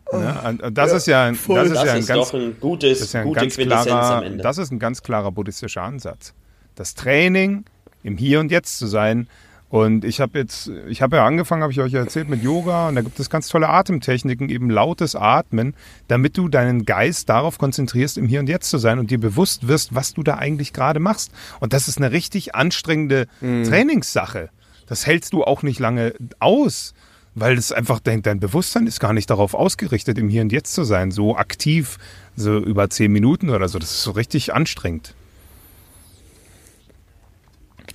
[0.07, 0.19] Oh.
[0.19, 2.99] Ja, das ja, ist ja, ein, das ist das ja ein ist ganz, ein gutes,
[2.99, 6.35] das ist ja ein ganz klarer, das ist ein ganz klarer buddhistischer Ansatz.
[6.75, 7.65] Das Training,
[8.03, 9.29] im Hier und Jetzt zu sein,
[9.75, 12.95] und ich habe jetzt, ich habe ja angefangen, habe ich euch erzählt, mit Yoga und
[12.95, 15.75] da gibt es ganz tolle Atemtechniken, eben lautes Atmen,
[16.07, 19.67] damit du deinen Geist darauf konzentrierst, im Hier und Jetzt zu sein und dir bewusst
[19.67, 21.33] wirst, was du da eigentlich gerade machst.
[21.59, 23.65] Und das ist eine richtig anstrengende mhm.
[23.65, 24.51] Trainingssache.
[24.87, 26.95] Das hältst du auch nicht lange aus,
[27.35, 30.73] weil es einfach dein, dein Bewusstsein ist gar nicht darauf ausgerichtet, im Hier und Jetzt
[30.73, 31.99] zu sein, so aktiv,
[32.37, 33.81] so über zehn Minuten oder so.
[33.81, 35.17] Das ist so richtig anstrengend.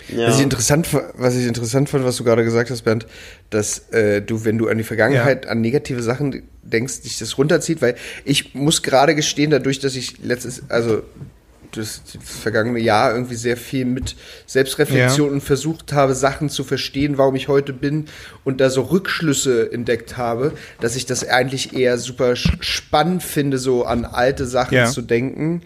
[0.08, 0.28] Ja.
[0.28, 3.06] Was, ich interessant, was ich interessant fand, was du gerade gesagt hast, Bernd,
[3.50, 5.52] dass äh, du, wenn du an die Vergangenheit, ja.
[5.52, 7.95] an negative Sachen denkst, dich das runterzieht, weil
[8.26, 11.04] ich muss gerade gestehen, dadurch, dass ich letztes, also
[11.72, 15.39] das, das vergangene Jahr irgendwie sehr viel mit Selbstreflexion ja.
[15.39, 18.06] versucht habe, Sachen zu verstehen, warum ich heute bin
[18.43, 23.86] und da so Rückschlüsse entdeckt habe, dass ich das eigentlich eher super spannend finde, so
[23.86, 24.88] an alte Sachen ja.
[24.88, 25.62] zu denken,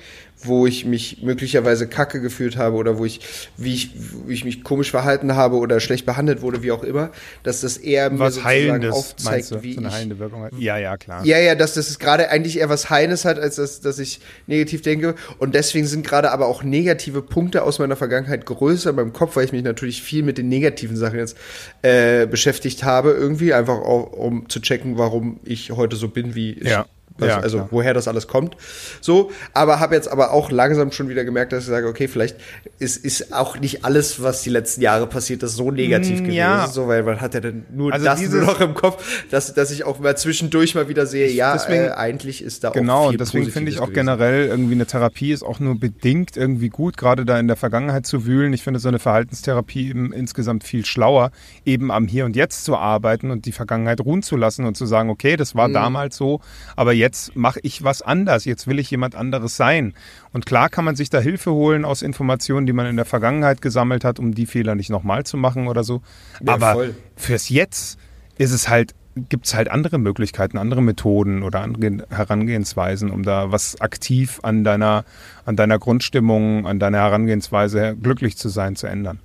[0.45, 3.21] wo ich mich möglicherweise kacke gefühlt habe oder wo ich,
[3.57, 3.91] wie ich,
[4.27, 7.11] wie ich mich komisch verhalten habe oder schlecht behandelt wurde, wie auch immer,
[7.43, 9.63] dass das eher mir Was sozusagen Heilendes, aufzeigt, du?
[9.63, 10.53] wie So eine ich, heilende Wirkung hat.
[10.57, 11.25] Ja, ja, klar.
[11.25, 14.81] ja, ja, dass das gerade eigentlich eher was Heines hat, als dass, dass ich negativ
[14.81, 15.15] denke.
[15.39, 19.35] Und deswegen sind gerade aber auch negative Punkte aus meiner Vergangenheit größer in meinem Kopf,
[19.35, 21.37] weil ich mich natürlich viel mit den negativen Sachen jetzt
[21.81, 26.51] äh, beschäftigt habe, irgendwie, einfach auch, um zu checken, warum ich heute so bin, wie
[26.51, 26.69] ich.
[26.69, 26.85] Ja.
[27.17, 28.57] Was, Ja, also woher das alles kommt.
[28.99, 32.37] So, aber habe jetzt aber auch langsam schon wieder gemerkt, dass ich sage, okay, vielleicht
[32.79, 36.33] ist, ist auch nicht alles, was die letzten Jahre passiert ist, so negativ Mm, gewesen.
[36.35, 36.67] ja.
[36.67, 39.53] So, weil man hat ja dann nur Also das dieses- nur noch im Kopf, dass,
[39.53, 42.73] dass ich auch mal zwischendurch mal wieder sehe, ja, deswegen- äh, eigentlich ist da auch
[42.73, 43.93] Genau, viel und deswegen finde ich auch gewesen.
[44.07, 48.07] generell irgendwie eine Therapie ist auch nur bedingt irgendwie gut, gerade da in der Vergangenheit
[48.07, 48.53] zu wühlen.
[48.53, 51.29] Ich finde so eine Verhaltenstherapie eben insgesamt viel schlauer,
[51.63, 54.87] eben am Hier und Jetzt zu arbeiten und die Vergangenheit ruhen zu lassen und zu
[54.87, 56.41] sagen, okay, das war damals so,
[56.75, 57.02] aber jetzt
[57.35, 59.93] mache ich was anders, jetzt will ich jemand anderes sein.
[60.31, 63.61] Und klar kann man sich da Hilfe holen aus Informationen, die man in der Vergangenheit
[63.61, 66.01] gesammelt hat, um die Fehler nicht nochmal zu machen oder so.
[66.43, 66.95] Ja, aber voll.
[67.15, 67.97] fürs Jetzt
[68.37, 73.51] ist es halt, gibt es halt andere Möglichkeiten, andere Methoden oder andere Herangehensweisen, um da
[73.51, 75.05] was aktiv an deiner,
[75.45, 79.19] an deiner Grundstimmung, an deiner Herangehensweise glücklich zu sein, zu ändern.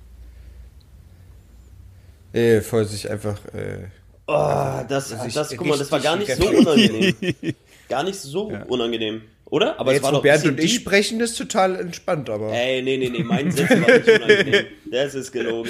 [2.33, 3.87] Äh, voll sich einfach, äh,
[4.31, 7.15] Oh, das, ich das, guck mal, das war gar nicht so unangenehm.
[7.89, 9.79] Gar nicht so unangenehm, oder?
[9.79, 12.53] Aber jetzt es war doch Bernd und ich bisschen sprechen, ist total entspannt, aber.
[12.53, 14.65] Ey, nee, nee, nee, mein Satz war nicht unangenehm.
[14.91, 15.69] Das ist gelogen.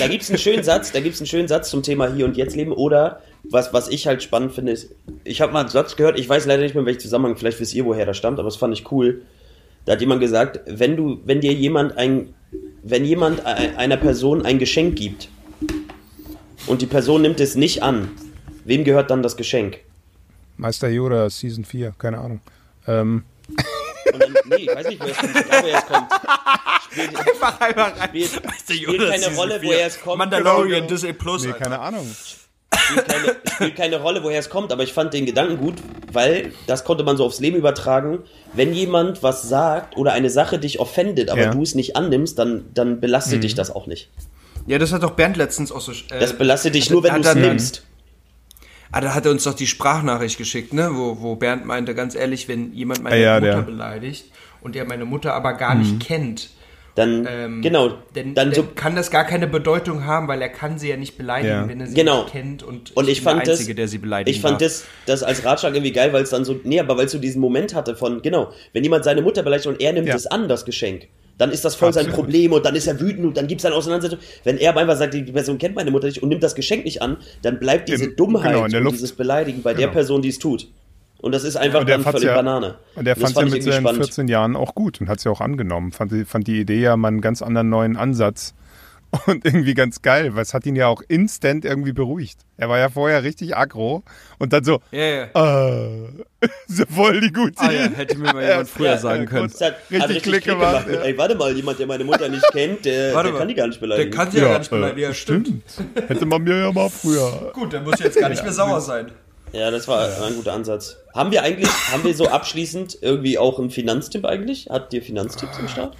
[0.00, 2.56] Da gibt's einen schönen Satz, da gibt's einen schönen Satz zum Thema Hier und Jetzt
[2.56, 4.90] leben oder was, was ich halt spannend finde, ist,
[5.24, 7.60] ich habe mal einen Satz gehört, ich weiß leider nicht mehr, in welchem Zusammenhang, vielleicht
[7.60, 9.22] wisst ihr, woher das stammt, aber das fand ich cool.
[9.84, 12.34] Da hat jemand gesagt, wenn du, wenn dir jemand ein,
[12.82, 15.28] wenn jemand ei- einer Person ein Geschenk gibt
[16.66, 18.10] und die Person nimmt es nicht an,
[18.64, 19.78] wem gehört dann das Geschenk?
[20.58, 22.40] Meister Yoda, Season 4, keine Ahnung.
[22.86, 23.24] Ähm,
[24.12, 26.10] Und dann, nee, ich weiß nicht, woher es kommt, egal, woher es kommt.
[26.90, 28.08] Spielt, Einfach einmal rein.
[28.08, 29.68] spielt, Meister spielt Yoda keine Season Rolle, 4.
[29.70, 30.18] woher es kommt.
[30.18, 30.86] Mandalorian, Genau.
[30.86, 31.44] Disney Plus.
[31.46, 32.06] nee, keine Ahnung.
[32.76, 35.74] spielt keine, spielt keine Rolle, woher es kommt, aber ich fand den Gedanken gut,
[36.12, 38.20] weil das konnte man so aufs Leben übertragen.
[38.54, 41.50] Wenn jemand was sagt oder eine Sache dich offendet, aber Ja.
[41.54, 44.08] du es nicht annimmst, dann, dann belastet dich das auch nicht.
[44.66, 45.92] Ja, das hat doch Bernd letztens auch so.
[45.92, 47.84] Äh, Das belastet dich nur, wenn du es dann- nimmst.
[48.90, 50.90] Ah, da hat er uns doch die Sprachnachricht geschickt, ne?
[50.92, 53.62] Wo, wo Bernd meinte, ganz ehrlich, wenn jemand meine Ah, ja, Mutter der.
[53.62, 54.26] beleidigt
[54.62, 56.50] und er meine Mutter aber gar nicht kennt,
[56.94, 60.80] Dann, ähm, genau, dann, dann so, kann das gar keine Bedeutung haben, weil er kann
[60.80, 61.68] sie ja nicht beleidigen, Ja.
[61.68, 62.22] wenn er sie Genau.
[62.22, 64.54] nicht kennt und, Und ich bin fand der das, Einzige, der sie beleidigen ich fand
[64.54, 64.68] darf.
[64.68, 67.18] das, das als Ratschlag irgendwie geil, weil es dann so, nee, aber weil es so
[67.20, 70.16] diesen Moment hatte von, genau, wenn jemand seine Mutter beleidigt und er nimmt Ja.
[70.16, 71.06] es an, das Geschenk,
[71.38, 72.24] dann ist das voll sein Absolut.
[72.26, 74.18] Problem und dann ist er wütend und dann gibt es eine Auseinandersetzung.
[74.44, 76.84] Wenn er aber einfach sagt, die Person kennt meine Mutter nicht und nimmt das Geschenk
[76.84, 79.92] nicht an, dann bleibt diese Im- Dummheit genau, der und dieses Beleidigen bei der Genau.
[79.92, 80.68] Person, die es tut.
[81.20, 82.76] Und das ist einfach Und der dann völlig ja, Banane.
[82.94, 84.04] Und der fand ja ich mit seinen spannend.
[84.04, 85.90] 14 Jahren auch gut und hat es ja auch angenommen.
[85.90, 88.54] Fand, fand die Idee ja mal einen ganz anderen neuen Ansatz.
[89.26, 92.40] Und irgendwie ganz geil, weil es hat ihn ja auch instant irgendwie beruhigt.
[92.58, 94.02] Er war ja vorher richtig aggro
[94.38, 95.22] und dann so, Ja, ja.
[95.24, 96.08] äh,
[96.66, 99.44] so voll die gute Ah ja, hätte mir mal jemand früher Ja, sagen können.
[99.50, 99.52] Hat,
[99.88, 101.02] Richtig hat richtig Klick Klick gemacht, gemacht.
[101.04, 101.10] ja.
[101.10, 103.38] Ey, warte mal, jemand, der meine Mutter nicht kennt, der, Warte der mal.
[103.38, 104.10] kann die gar nicht Der beleidigen.
[104.10, 105.00] kann sie ja, gar nicht beleidigen.
[105.00, 105.62] Ja, stimmt.
[106.06, 107.50] Hätte man mir ja mal früher.
[107.54, 109.10] Gut, der muss jetzt gar nicht mehr sauer sein.
[109.52, 110.98] Ja, das war ein guter Ansatz.
[111.14, 114.66] Haben wir eigentlich, haben wir so abschließend irgendwie auch einen Finanztipp eigentlich?
[114.68, 115.96] Habt ihr Finanztipps im Start?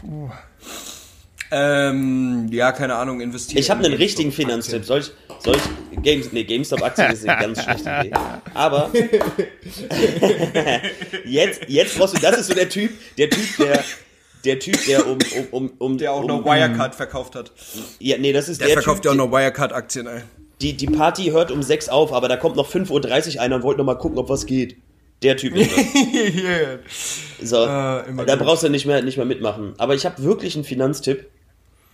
[1.51, 3.61] Ähm, ja, keine Ahnung, investieren.
[3.61, 4.85] Ich habe einen in richtigen Finanztipp.
[4.85, 5.11] Soll ich,
[5.43, 8.13] soll ich, Games, nee, GameStop-Aktien ist eine ganz schlechte Idee.
[8.55, 8.91] Aber,
[11.25, 13.85] jetzt, jetzt brauchst du, das ist so der Typ, der Typ, der,
[14.45, 17.53] der Typ, der um, um, um, um Der auch um, noch Wirecard verkauft hat.
[17.99, 20.21] Ja, nee, das ist Der der, verkauft ja auch noch Wirecard-Aktien, ey.
[20.61, 23.63] die, die Party hört um 6 auf, aber da kommt noch 5.30 Uhr einer und
[23.63, 24.77] wollte noch mal gucken, ob was geht.
[25.23, 25.85] Der Typ ist das.
[27.43, 28.45] So, Äh, immer da gut.
[28.45, 29.75] brauchst du nicht mehr, nicht mehr mitmachen.
[29.79, 31.27] Aber ich habe wirklich einen Finanztipp.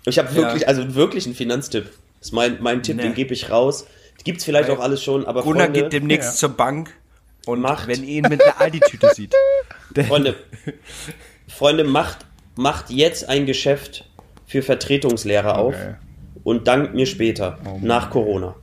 [0.06, 0.68] Ich habe wirklich, Ja.
[0.68, 1.84] also wirklich einen Finanztipp.
[2.18, 3.02] Das ist mein, mein Tipp, Nee.
[3.02, 3.86] den gebe ich raus.
[4.24, 6.90] Gibt's vielleicht auch alles schon, aber Gunnar Freunde, geht demnächst zur Bank
[7.46, 7.88] und Macht.
[7.88, 9.34] wenn ihn mit einer Aldi-Tüte sieht.
[10.08, 10.34] Freunde,
[11.48, 12.18] Freunde, macht,
[12.56, 14.04] macht jetzt ein Geschäft
[14.46, 15.94] für Vertretungslehrer auf Okay.
[16.42, 18.54] und dankt mir später, Oh nach Corona.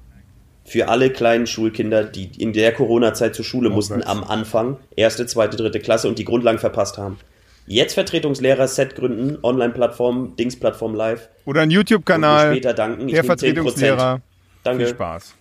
[0.66, 4.08] Für alle kleinen Schulkinder, die in der Corona-Zeit zur Schule mussten, Gott.
[4.08, 7.20] am Anfang, erste, zweite, dritte Klasse und die Grundlagen verpasst haben.
[7.68, 11.30] Jetzt Vertretungslehrer, Set gründen, Online-Plattform, Dings-Plattform live.
[11.46, 12.52] Oder ein Und mir YouTube-Kanal.
[12.52, 13.08] später danken.
[13.08, 13.38] Ich Der nehm 10%.
[13.40, 14.22] Vertretungslehrer.
[14.64, 14.86] Danke.
[14.86, 15.36] Viel Spaß.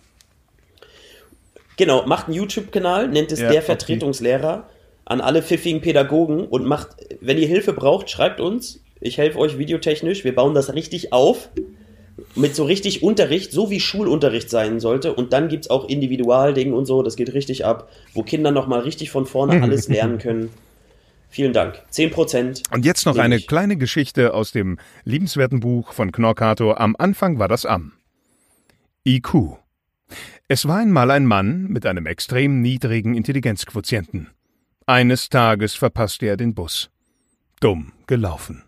[1.77, 3.61] Genau, macht einen YouTube-Kanal, nennt es Ja, der.
[3.61, 4.67] Vertretungslehrer
[5.05, 8.81] an alle pfiffigen Pädagogen und macht, wenn ihr Hilfe braucht, schreibt uns.
[8.99, 10.23] Ich helfe euch videotechnisch.
[10.23, 11.49] Wir bauen das richtig auf.
[12.35, 15.13] Mit so richtig Unterricht, so wie Schulunterricht sein sollte.
[15.13, 17.01] Und dann gibt's auch Individualding und so.
[17.01, 20.49] Das geht richtig ab, wo Kinder nochmal richtig von vorne alles lernen können.
[21.31, 21.81] Vielen Dank.
[21.91, 22.73] 10%.
[22.73, 23.47] Und jetzt noch eine ich.
[23.47, 26.73] kleine Geschichte aus dem liebenswerten Buch von Knorkato.
[26.73, 27.93] Am Anfang war das Am.
[29.07, 29.57] IQ.
[30.49, 34.29] Es war einmal ein Mann mit einem extrem niedrigen Intelligenzquotienten.
[34.85, 36.91] Eines Tages verpasste er den Bus.
[37.61, 38.63] Dumm gelaufen.